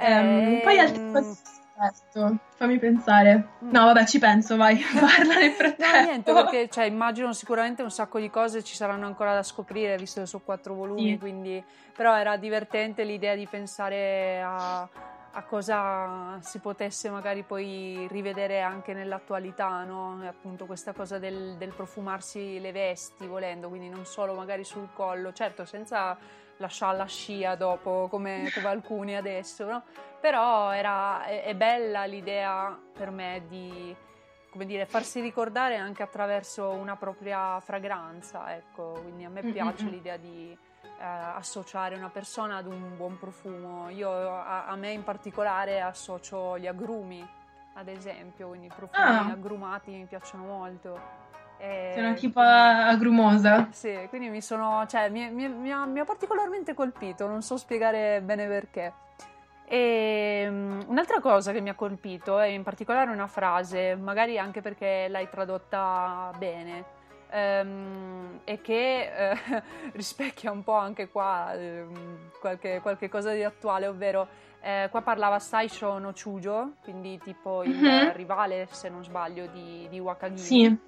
Ehm, 0.00 0.60
poi 0.62 0.78
altre 0.78 1.02
Ehm, 1.02 1.12
cose 1.12 1.36
certo, 1.78 2.38
fammi 2.56 2.78
pensare. 2.78 3.48
No, 3.60 3.84
vabbè, 3.86 4.04
ci 4.06 4.18
penso, 4.18 4.56
vai, 4.56 4.76
parla 4.98 5.34
nel 5.36 5.52
frattempo. 5.52 5.96
No, 5.96 6.02
niente, 6.04 6.32
perché 6.32 6.68
cioè, 6.68 6.84
immagino 6.84 7.32
sicuramente 7.32 7.82
un 7.82 7.90
sacco 7.90 8.18
di 8.18 8.30
cose 8.30 8.62
ci 8.64 8.74
saranno 8.74 9.06
ancora 9.06 9.34
da 9.34 9.42
scoprire, 9.42 9.96
visto 9.96 10.20
che 10.20 10.26
sono 10.26 10.42
quattro 10.44 10.74
volumi, 10.74 11.12
Sì. 11.12 11.18
quindi... 11.18 11.64
Però 11.98 12.16
era 12.16 12.36
divertente 12.36 13.02
l'idea 13.02 13.34
di 13.34 13.48
pensare 13.48 14.40
a, 14.40 14.88
a 15.32 15.42
cosa 15.42 16.38
si 16.42 16.60
potesse 16.60 17.10
magari 17.10 17.42
poi 17.42 18.06
rivedere 18.08 18.60
anche 18.60 18.92
nell'attualità, 18.94 19.82
no? 19.82 20.22
Appunto 20.24 20.64
questa 20.64 20.92
cosa 20.92 21.18
del, 21.18 21.56
del 21.58 21.72
profumarsi 21.74 22.60
le 22.60 22.70
vesti, 22.70 23.26
volendo, 23.26 23.68
quindi 23.68 23.88
non 23.88 24.04
solo 24.04 24.34
magari 24.34 24.62
sul 24.62 24.90
collo, 24.94 25.32
certo 25.32 25.64
senza 25.64 26.16
lasciare 26.58 26.96
la 26.96 27.06
scia 27.06 27.54
dopo, 27.54 28.06
come, 28.10 28.50
come 28.54 28.68
alcuni 28.68 29.16
adesso, 29.16 29.64
no? 29.64 29.82
Però 30.20 30.70
era, 30.72 31.24
è, 31.24 31.44
è 31.44 31.54
bella 31.54 32.04
l'idea 32.04 32.78
per 32.92 33.10
me 33.10 33.42
di 33.48 33.96
come 34.50 34.64
dire, 34.64 34.86
farsi 34.86 35.20
ricordare 35.20 35.76
anche 35.76 36.02
attraverso 36.02 36.70
una 36.70 36.96
propria 36.96 37.60
fragranza, 37.60 38.54
ecco, 38.56 38.98
quindi 39.02 39.24
a 39.24 39.28
me 39.28 39.42
Mm, 39.42 39.52
piace 39.52 39.84
mm, 39.84 39.86
mm. 39.86 39.90
l'idea 39.90 40.16
di 40.16 40.56
eh, 40.82 41.04
associare 41.04 41.94
una 41.94 42.08
persona 42.08 42.56
ad 42.56 42.66
un 42.66 42.96
buon 42.96 43.18
profumo. 43.18 43.88
Io 43.90 44.10
a, 44.10 44.64
a 44.66 44.74
me 44.74 44.90
in 44.90 45.04
particolare 45.04 45.80
associo 45.80 46.58
gli 46.58 46.66
agrumi, 46.66 47.24
ad 47.74 47.88
esempio, 47.88 48.48
quindi 48.48 48.66
i 48.66 48.72
profumi 48.74 49.00
Ah. 49.06 49.26
agrumati 49.30 49.90
mi 49.92 50.06
piacciono 50.06 50.44
molto. 50.44 50.98
E 51.58 51.90
Sei 51.94 52.02
una 52.04 52.14
tipa 52.14 52.86
agrumosa. 52.86 53.68
sì, 53.72 54.06
quindi 54.08 54.28
mi 54.28 54.40
sono, 54.40 54.86
cioè, 54.86 55.08
mi, 55.10 55.28
mi- 55.30 55.48
mi 55.48 55.72
ha, 55.72 55.84
mi 55.86 55.98
ha 56.00 56.04
particolarmente 56.04 56.72
colpito, 56.74 57.26
non 57.26 57.42
so 57.42 57.56
spiegare 57.56 58.20
bene 58.22 58.46
perché. 58.46 58.92
E 59.64 60.46
mm, 60.48 60.80
un'altra 60.86 61.20
cosa 61.20 61.52
che 61.52 61.60
mi 61.60 61.68
ha 61.68 61.74
colpito 61.74 62.38
è 62.38 62.46
in 62.46 62.62
particolare 62.62 63.10
una 63.10 63.26
frase, 63.26 63.96
magari 63.96 64.38
anche 64.38 64.60
perché 64.62 65.08
l'hai 65.08 65.28
tradotta 65.28 66.30
bene, 66.38 66.84
ehm, 67.30 68.40
e 68.44 68.60
che 68.62 69.30
eh, 69.32 69.38
rispecchia 69.92 70.50
un 70.52 70.62
po' 70.62 70.74
anche 70.76 71.08
qua 71.08 71.52
ehm, 71.54 72.30
qualche, 72.40 72.80
qualche 72.80 73.08
cosa 73.08 73.32
di 73.32 73.42
attuale, 73.44 73.86
ovvero 73.88 74.28
eh, 74.60 74.88
qua 74.90 75.02
parlava 75.02 75.38
Saisho 75.38 75.98
no 75.98 76.12
Chujo, 76.12 76.74
quindi 76.82 77.18
tipo 77.18 77.62
il 77.62 77.74
Mhm. 77.74 78.12
rivale, 78.14 78.68
se 78.70 78.88
non 78.88 79.04
sbaglio, 79.04 79.46
di, 79.48 79.86
di 79.90 79.98
Wakagimi. 79.98 80.38
Sì, 80.40 80.78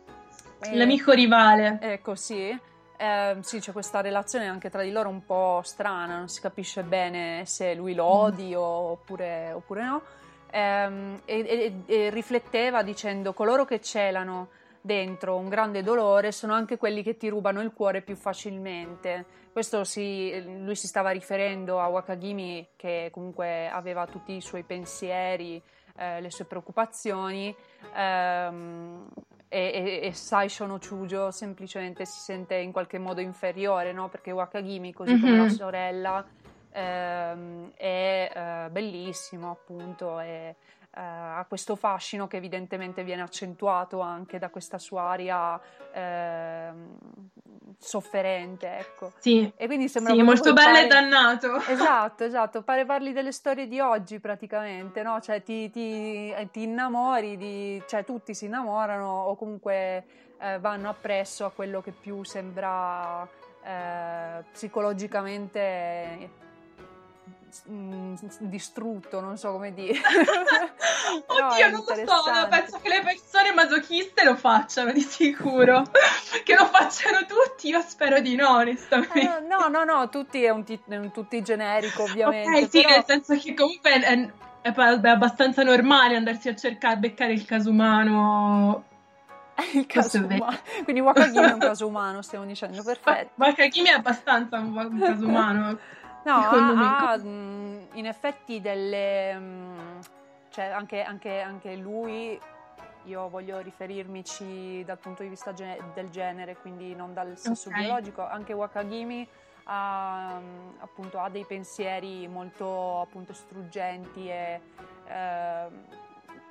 E- 0.63 0.77
l'amico 0.77 1.13
rivale. 1.13 1.79
Ecco, 1.81 2.15
sì. 2.15 2.57
Ehm, 2.97 3.41
sì, 3.41 3.61
c'è 3.61 3.73
questa 3.73 4.01
relazione 4.03 4.47
anche 4.47 4.69
tra 4.69 4.83
di 4.83 4.91
loro 4.91 5.09
un 5.09 5.25
po' 5.25 5.63
strana, 5.65 6.19
non 6.19 6.29
si 6.29 6.41
capisce 6.41 6.83
bene 6.83 7.45
se 7.47 7.75
lui 7.75 7.95
lo 7.95 8.05
odi 8.05 8.55
o- 8.55 8.63
oppure, 8.63 9.53
oppure 9.53 9.83
no. 9.85 10.03
Ehm, 10.51 11.21
e, 11.25 11.39
e- 11.87 11.95
e 11.95 12.11
rifletteva 12.11 12.83
dicendo: 12.83 13.33
coloro 13.33 13.65
che 13.65 13.81
celano 13.81 14.49
dentro 14.83 15.37
un 15.37 15.49
grande 15.49 15.83
dolore 15.83 16.33
sono 16.33 16.53
anche 16.55 16.77
quelli 16.77 17.03
che 17.03 17.17
ti 17.17 17.29
rubano 17.29 17.61
il 17.63 17.73
cuore 17.73 18.03
più 18.03 18.17
facilmente. 18.17 19.25
Questo 19.53 19.85
si, 19.85 20.43
lui 20.63 20.77
si 20.77 20.87
stava 20.87 21.11
riferendo 21.11 21.81
a 21.81 21.87
Wakagimi, 21.89 22.69
che 22.77 23.09
comunque 23.13 23.69
aveva 23.69 24.07
tutti 24.07 24.33
i 24.37 24.41
suoi 24.41 24.63
pensieri, 24.63 25.61
eh, 25.97 26.21
le 26.21 26.31
sue 26.31 26.45
preoccupazioni. 26.45 27.55
ehm, 27.95 29.07
e, 29.53 30.01
e, 30.03 30.07
e 30.07 30.13
Saisho 30.13 30.65
no 30.65 30.79
Chujo 30.79 31.33
semplicemente 31.33 32.07
si 32.07 32.21
sente 32.21 32.55
in 32.55 32.71
qualche 32.71 32.99
modo 32.99 33.21
inferiore, 33.21 33.93
no? 33.93 34.09
Perché 34.09 34.31
Wakagimi, 34.31 34.93
così 34.93 35.19
come 35.19 35.33
Mhm. 35.33 35.39
la 35.39 35.49
sorella, 35.49 36.25
ehm, 36.73 37.73
è 37.75 38.31
eh, 38.33 38.71
bellissimo, 38.71 39.51
appunto, 39.51 40.21
e 40.21 40.55
eh, 40.93 41.01
ha 41.01 41.45
questo 41.49 41.77
fascino 41.77 42.27
che 42.27 42.37
evidentemente 42.39 43.05
viene 43.05 43.23
accentuato 43.23 44.01
anche 44.01 44.39
da 44.39 44.49
questa 44.51 44.79
sua 44.79 45.03
aria 45.03 45.61
ehm, 45.93 46.97
sofferente, 47.79 48.79
ecco. 48.79 49.13
Sì, 49.19 49.51
E 49.57 49.67
quindi 49.67 49.89
sembra 49.89 50.13
sì, 50.15 50.23
molto 50.23 50.53
bello 50.53 50.73
pare- 50.73 50.85
e 50.85 50.89
dannato. 50.89 51.57
Esatto, 51.71 52.25
esatto, 52.25 52.63
pare 52.63 52.85
parli 52.85 53.13
delle 53.13 53.33
storie 53.33 53.69
di 53.69 53.79
oggi 53.81 54.19
praticamente, 54.19 55.03
no? 55.03 55.21
Cioè 55.21 55.43
ti, 55.43 55.71
ti- 55.71 56.31
eh, 56.33 56.49
ti 56.51 56.63
innamori 56.63 57.37
di... 57.37 57.83
cioè 57.87 58.05
tutti 58.05 58.35
si 58.35 58.47
innamorano 58.47 59.07
o 59.07 59.37
comunque 59.37 60.05
eh, 60.41 60.59
vanno 60.59 60.89
appresso 60.89 61.45
a 61.45 61.51
quello 61.51 61.81
che 61.81 61.93
più 61.93 62.25
sembra 62.25 63.27
eh, 63.63 64.43
psicologicamente 64.53 66.49
mm, 67.69 68.15
distrutto, 68.41 69.21
non 69.21 69.37
so 69.37 69.53
come 69.53 69.73
dire. 69.73 69.99
Oddio, 71.27 71.67
è 71.67 71.71
non 71.71 71.85
lo 71.87 71.95
so, 71.95 72.49
penso 72.49 72.79
che 72.81 72.89
le 72.89 73.03
persone 73.03 73.53
masochiste 73.53 74.25
lo 74.25 74.37
facciano 74.37 74.93
di 74.93 75.01
sicuro. 75.01 75.83
che 76.45 76.55
lo 76.55 76.67
facciano 76.67 77.27
tutti, 77.27 77.69
io 77.69 77.81
spero 77.81 78.21
di 78.21 78.35
no, 78.35 78.57
onestamente. 78.57 79.21
Eh, 79.21 79.41
no, 79.49 79.69
no, 79.69 79.85
no, 79.85 80.09
tutti 80.09 80.43
è 80.43 80.51
un, 80.51 80.65
è 80.65 80.97
un 80.97 81.13
tutti 81.13 81.43
generico 81.43 82.03
ovviamente. 82.05 82.65
ok, 82.65 82.71
sì, 82.71 82.83
però- 82.83 82.95
nel 82.95 83.05
senso 83.07 83.37
che 83.37 83.55
comunque 83.55 83.91
è, 83.93 84.31
è 84.63 84.73
pa- 84.73 85.01
è 85.01 85.09
abbastanza 85.09 85.63
normale 85.63 86.17
andarsi 86.17 86.49
a 86.49 86.55
cercare, 86.55 86.95
a 86.95 86.99
beccare 86.99 87.33
il 87.33 87.45
caso 87.45 87.71
umano. 87.71 88.85
È 89.61 89.77
il 89.77 89.85
caso 89.85 90.25
umano. 90.25 90.59
Quindi 90.85 91.03
Wakagimi 91.03 91.47
è 91.47 91.53
un 91.53 91.59
caso 91.59 91.87
umano, 91.87 92.23
stiamo 92.23 92.47
dicendo, 92.47 92.83
perfetto. 92.83 93.33
Wakagimi 93.35 93.89
è 93.89 93.93
abbastanza 93.93 94.57
un, 94.59 94.75
un 94.75 94.99
caso 94.99 95.27
umano. 95.27 95.79
No, 96.25 96.33
ha, 96.35 97.11
ha 97.11 97.15
in 97.17 98.07
effetti 98.07 98.61
delle... 98.61 99.69
Cioè 100.51 100.65
anche, 100.65 101.03
anche, 101.03 101.41
anche 101.41 101.77
lui 101.77 102.39
io 103.05 103.29
voglio 103.29 103.61
riferirmici 103.61 104.83
dal 104.85 104.99
punto 104.99 105.23
di 105.23 105.29
vista 105.29 105.53
ge- 105.53 105.81
del 105.95 106.11
genere, 106.11 106.57
quindi 106.57 106.95
non 106.95 107.15
dal 107.15 107.39
sesso 107.39 107.69
okay. 107.69 107.85
biologico. 107.85 108.27
Anche 108.27 108.53
Wakagimi 108.53 109.27
ha, 109.65 110.41
appunto, 110.79 111.19
ha 111.19 111.29
dei 111.29 111.45
pensieri 111.45 112.27
molto 112.29 113.01
appunto, 113.01 113.33
struggenti 113.33 114.29
e 114.29 114.61
eh, 115.07 115.69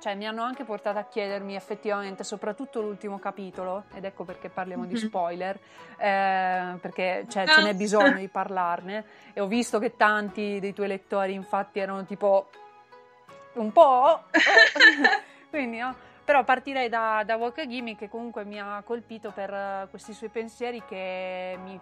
cioè, 0.00 0.14
mi 0.14 0.26
hanno 0.26 0.42
anche 0.42 0.64
portato 0.64 0.98
a 0.98 1.04
chiedermi 1.04 1.54
effettivamente, 1.54 2.24
soprattutto 2.24 2.80
l'ultimo 2.80 3.18
capitolo, 3.18 3.84
ed 3.94 4.04
ecco 4.04 4.24
perché 4.24 4.48
parliamo 4.48 4.86
di 4.86 4.94
mhm. 4.94 5.00
spoiler, 5.00 5.58
eh, 5.98 6.78
perché 6.80 7.26
cioè, 7.28 7.46
ce 7.46 7.62
n'è 7.62 7.74
bisogno 7.74 8.16
di 8.16 8.28
parlarne. 8.28 9.04
E 9.34 9.40
ho 9.40 9.46
visto 9.46 9.78
che 9.78 9.96
tanti 9.96 10.58
dei 10.58 10.72
tuoi 10.72 10.88
lettori, 10.88 11.34
infatti, 11.34 11.80
erano 11.80 12.04
tipo 12.06 12.48
un 13.54 13.70
po'. 13.72 14.22
Quindi, 15.50 15.78
no? 15.78 15.94
Però 16.24 16.44
partirei 16.44 16.88
da, 16.88 17.22
da 17.26 17.36
Wakagimi 17.36 17.96
che 17.96 18.08
comunque 18.08 18.44
mi 18.44 18.58
ha 18.58 18.80
colpito 18.84 19.32
per 19.32 19.52
uh, 19.52 19.90
questi 19.90 20.12
suoi 20.14 20.30
pensieri 20.30 20.82
che 20.86 21.58
mi, 21.62 21.78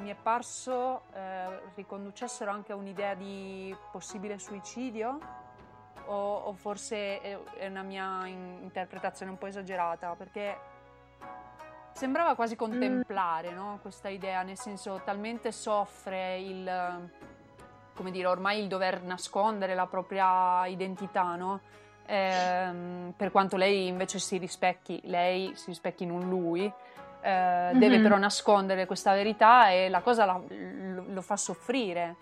mi 0.00 0.08
è 0.08 0.14
parso 0.14 1.02
eh, 1.12 1.72
riconducessero 1.74 2.48
anche 2.48 2.70
a 2.70 2.76
un'idea 2.76 3.14
di 3.14 3.74
possibile 3.90 4.38
suicidio 4.38 5.18
o, 6.08 6.36
o 6.36 6.52
forse 6.54 7.20
è, 7.20 7.38
è, 7.58 7.66
una 7.68 7.82
mia 7.82 8.26
in, 8.26 8.58
interpretazione 8.62 9.30
un 9.30 9.38
po' 9.38 9.46
esagerata 9.46 10.14
perché 10.16 10.56
sembrava 11.92 12.34
quasi 12.34 12.56
contemplare 12.56 13.52
no? 13.52 13.78
questa 13.82 14.08
idea, 14.08 14.42
nel 14.42 14.58
senso 14.58 15.00
talmente 15.04 15.52
soffre 15.52 16.38
il, 16.38 17.10
come 17.94 18.10
dire, 18.10 18.26
ormai 18.26 18.60
il 18.60 18.68
dover 18.68 19.02
nascondere 19.02 19.74
la 19.74 19.86
propria 19.86 20.66
identità, 20.66 21.34
no? 21.34 21.60
ehm, 22.08 23.12
per 23.16 23.30
quanto 23.30 23.56
lei 23.56 23.86
invece 23.86 24.18
si 24.18 24.38
rispecchi, 24.38 25.00
lei 25.04 25.52
si 25.54 25.66
rispecchi 25.66 26.04
in 26.04 26.10
un 26.10 26.28
lui, 26.28 26.72
eh, 27.20 27.30
mm-hmm. 27.30 27.78
deve 27.78 28.00
però 28.00 28.16
nascondere 28.16 28.86
questa 28.86 29.12
verità 29.12 29.70
e 29.70 29.88
la 29.88 30.00
cosa 30.00 30.24
la, 30.24 30.40
lo, 30.48 31.20
fa 31.20 31.36
soffrire. 31.36 32.16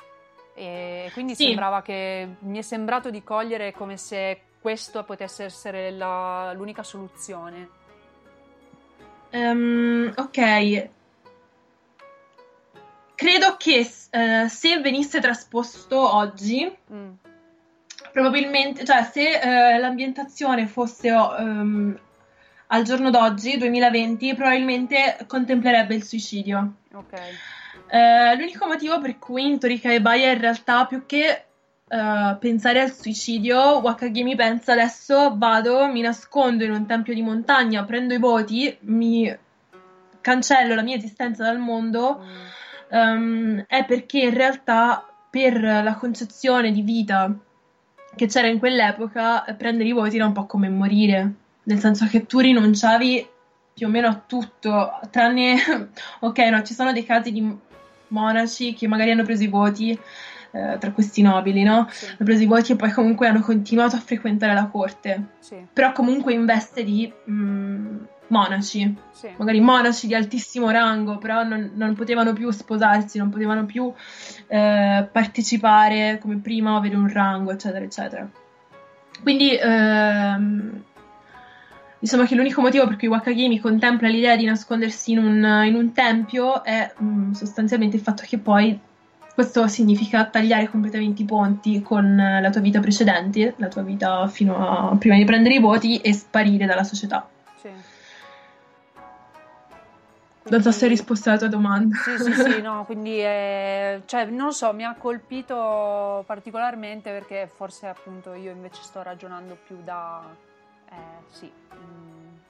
E 0.56 1.10
quindi 1.12 1.34
sì. 1.34 1.46
sembrava 1.46 1.82
che 1.82 2.36
mi 2.40 2.58
è 2.58 2.62
sembrato 2.62 3.10
di 3.10 3.22
cogliere 3.22 3.72
come 3.72 3.96
se 3.96 4.40
questo 4.60 5.04
potesse 5.04 5.44
essere 5.44 5.90
la, 5.90 6.52
l'unica 6.54 6.82
soluzione. 6.82 7.68
Um, 9.32 10.12
ok, 10.16 10.88
credo 13.14 13.56
che 13.58 13.80
uh, 14.12 14.46
se 14.48 14.80
venisse 14.80 15.20
trasposto 15.20 16.14
oggi 16.14 16.74
mm 16.92 17.12
probabilmente, 18.16 18.82
cioè 18.82 19.02
se 19.02 19.40
eh, 19.40 19.78
l'ambientazione 19.78 20.66
fosse 20.66 21.10
um, 21.10 21.94
al 22.68 22.82
giorno 22.82 23.10
d'oggi, 23.10 23.58
2020, 23.58 24.34
probabilmente 24.34 25.18
contemplerebbe 25.26 25.94
il 25.94 26.02
suicidio. 26.02 26.76
Ok. 26.94 27.20
Eh, 27.88 28.36
l'unico 28.36 28.66
motivo 28.66 29.00
per 29.00 29.18
cui 29.18 29.46
in 29.46 29.58
Torika 29.58 29.92
e 29.92 30.00
Baia 30.00 30.32
in 30.32 30.40
realtà 30.40 30.86
più 30.86 31.04
che 31.06 31.44
uh, 31.88 32.38
pensare 32.38 32.80
al 32.80 32.92
suicidio, 32.92 33.78
Wakagimi 33.78 34.34
pensa 34.34 34.72
adesso 34.72 35.34
vado, 35.36 35.86
mi 35.86 36.00
nascondo 36.00 36.64
in 36.64 36.72
un 36.72 36.86
tempio 36.86 37.14
di 37.14 37.22
montagna, 37.22 37.84
prendo 37.84 38.14
i 38.14 38.18
voti, 38.18 38.76
mi 38.80 39.34
cancello 40.20 40.74
la 40.74 40.82
mia 40.82 40.96
esistenza 40.96 41.44
dal 41.44 41.58
mondo, 41.58 42.24
um, 42.90 43.64
è 43.66 43.84
perché 43.84 44.20
in 44.20 44.34
realtà 44.34 45.06
per 45.30 45.60
la 45.60 45.94
concezione 45.94 46.72
di 46.72 46.82
vita 46.82 47.32
che 48.16 48.26
c'era 48.26 48.48
in 48.48 48.58
quell'epoca, 48.58 49.44
prendere 49.56 49.88
i 49.88 49.92
voti 49.92 50.16
era 50.16 50.26
un 50.26 50.32
po' 50.32 50.46
come 50.46 50.68
morire, 50.68 51.32
nel 51.64 51.78
senso 51.78 52.06
che 52.06 52.26
tu 52.26 52.40
rinunciavi 52.40 53.28
più 53.74 53.86
o 53.86 53.90
meno 53.90 54.08
a 54.08 54.22
tutto, 54.26 54.98
tranne, 55.10 55.90
ok, 56.20 56.38
no, 56.38 56.62
ci 56.62 56.72
sono 56.72 56.92
dei 56.92 57.04
casi 57.04 57.30
di 57.30 57.58
monaci 58.08 58.74
che 58.74 58.86
magari 58.86 59.10
hanno 59.10 59.24
preso 59.24 59.42
i 59.42 59.48
voti, 59.48 59.98
eh, 60.56 60.76
tra 60.78 60.92
questi 60.92 61.22
nobili, 61.22 61.62
no? 61.62 61.86
Sì. 61.90 62.06
Hanno 62.06 62.16
preso 62.24 62.42
i 62.42 62.46
voti 62.46 62.72
e 62.72 62.76
poi 62.76 62.90
comunque 62.90 63.26
hanno 63.26 63.40
continuato 63.40 63.96
a 63.96 64.00
frequentare 64.00 64.54
la 64.54 64.66
corte, 64.66 65.28
sì. 65.38 65.56
però 65.72 65.92
comunque 65.92 66.32
in 66.32 66.44
veste 66.46 66.82
di 66.82 67.12
mh, 67.24 67.32
mm, 67.32 67.96
monaci, 68.28 68.96
sì. 69.12 69.28
magari 69.36 69.60
monaci 69.60 70.06
di 70.06 70.14
altissimo 70.14 70.70
rango, 70.70 71.18
però 71.18 71.42
non, 71.42 71.72
non 71.74 71.94
potevano 71.94 72.32
più 72.32 72.50
sposarsi, 72.50 73.18
non 73.18 73.30
potevano 73.30 73.66
più 73.66 73.92
eh, 74.46 75.08
partecipare 75.10 76.18
come 76.20 76.36
prima 76.38 76.76
avere 76.76 76.96
un 76.96 77.12
rango, 77.12 77.52
eccetera, 77.52 77.84
eccetera. 77.84 78.28
Quindi 79.22 79.56
ehm, 79.56 80.82
diciamo 82.06 82.24
che 82.24 82.36
l'unico 82.36 82.60
motivo 82.60 82.86
per 82.86 82.96
cui 82.96 83.08
Wakagimi 83.08 83.58
contempla 83.58 84.06
l'idea 84.06 84.36
di 84.36 84.44
nascondersi 84.44 85.10
in 85.10 85.18
un, 85.18 85.64
in 85.66 85.74
un 85.74 85.92
tempio 85.92 86.62
è 86.62 86.94
mh, 86.96 87.04
mm, 87.04 87.32
sostanzialmente 87.32 87.96
il 87.96 88.02
fatto 88.02 88.22
che 88.24 88.38
poi 88.38 88.78
questo 89.34 89.66
significa 89.66 90.24
tagliare 90.26 90.70
completamente 90.70 91.22
i 91.22 91.24
ponti 91.24 91.82
con 91.82 92.14
la 92.16 92.48
tua 92.50 92.60
vita 92.60 92.78
precedente, 92.78 93.54
la 93.56 93.66
tua 93.66 93.82
vita 93.82 94.28
fino 94.28 94.56
a 94.56 94.96
prima 94.96 95.16
di 95.16 95.24
prendere 95.24 95.56
i 95.56 95.58
voti 95.58 96.00
e 96.00 96.14
sparire 96.14 96.64
dalla 96.64 96.84
società. 96.84 97.28
Sì. 97.60 97.68
Non 100.48 100.62
so 100.62 100.70
se 100.70 100.84
hai 100.84 100.90
risposto 100.90 101.28
alla 101.28 101.38
tua 101.38 101.48
domanda. 101.48 101.96
Sì, 101.96 102.22
sì, 102.22 102.32
sì, 102.32 102.60
no, 102.62 102.84
quindi 102.86 103.18
è, 103.18 104.00
cioè, 104.06 104.26
non 104.26 104.52
so, 104.52 104.72
mi 104.72 104.84
ha 104.84 104.94
colpito 104.94 106.22
particolarmente 106.24 107.10
perché 107.10 107.50
forse 107.52 107.88
appunto 107.88 108.32
io 108.32 108.52
invece 108.52 108.80
sto 108.82 109.02
ragionando 109.02 109.58
più 109.66 109.76
da, 109.82 110.22
eh, 110.90 111.24
sì, 111.28 111.52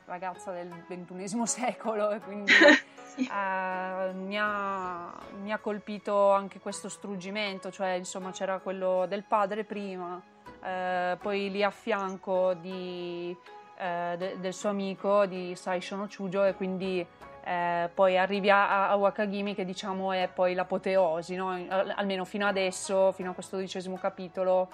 ragazza 0.07 0.53
del 0.53 0.73
ventunesimo 0.89 1.45
secolo 1.47 2.11
e 2.11 2.21
quindi 2.21 2.53
sì. 3.15 3.29
eh, 3.31 4.13
mi, 4.15 4.39
ha, 4.39 5.13
mi, 5.41 5.53
ha, 5.53 5.59
colpito 5.59 6.31
anche 6.31 6.59
questo 6.61 6.89
struggimento, 6.89 7.71
cioè 7.71 7.91
insomma 7.91 8.31
c'era 8.31 8.59
quello 8.59 9.07
del 9.07 9.25
padre 9.25 9.65
prima, 9.65 10.21
eh, 10.63 11.17
poi 11.21 11.51
lì 11.51 11.63
a 11.63 11.71
fianco 11.71 12.55
di, 12.55 13.37
eh, 13.77 14.15
de, 14.17 14.41
del 14.41 14.55
suo 14.55 14.71
amico 14.71 15.27
di 15.27 15.55
Saisho 15.55 15.97
no 15.97 16.09
Chujo 16.09 16.45
e 16.45 16.55
quindi 16.55 17.07
eh, 17.45 17.91
poi 17.95 18.19
arrivi 18.19 18.51
a, 18.51 18.89
a, 18.89 18.97
Wakagimi 18.97 19.55
che 19.55 19.65
diciamo 19.65 20.13
è 20.13 20.29
poi 20.33 20.55
l'apoteosi, 20.55 21.37
no? 21.37 21.51
almeno 21.69 22.25
fino 22.25 22.47
adesso, 22.47 23.13
fino 23.13 23.31
a 23.31 23.35
questo 23.35 23.57
dodicesimo 23.57 23.97
capitolo, 23.97 24.69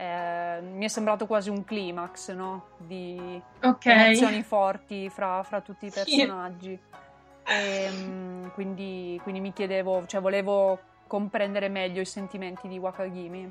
eh, 0.00 0.60
mi 0.60 0.84
è 0.84 0.88
sembrato 0.88 1.26
quasi 1.26 1.50
un 1.50 1.64
climax 1.64 2.32
no? 2.32 2.68
di 2.76 3.42
okay. 3.60 4.04
emozioni 4.04 4.44
forti 4.44 5.10
fra, 5.10 5.42
fra, 5.42 5.60
tutti 5.60 5.86
i 5.86 5.90
personaggi. 5.90 6.78
Sì. 7.44 7.52
E, 7.52 7.88
um, 7.90 8.52
quindi, 8.52 9.18
quindi 9.24 9.40
mi 9.40 9.52
chiedevo, 9.52 10.06
cioè 10.06 10.20
volevo 10.20 10.78
comprendere 11.08 11.68
meglio 11.68 12.00
i 12.00 12.04
sentimenti 12.04 12.68
di 12.68 12.78
Wakagimi. 12.78 13.50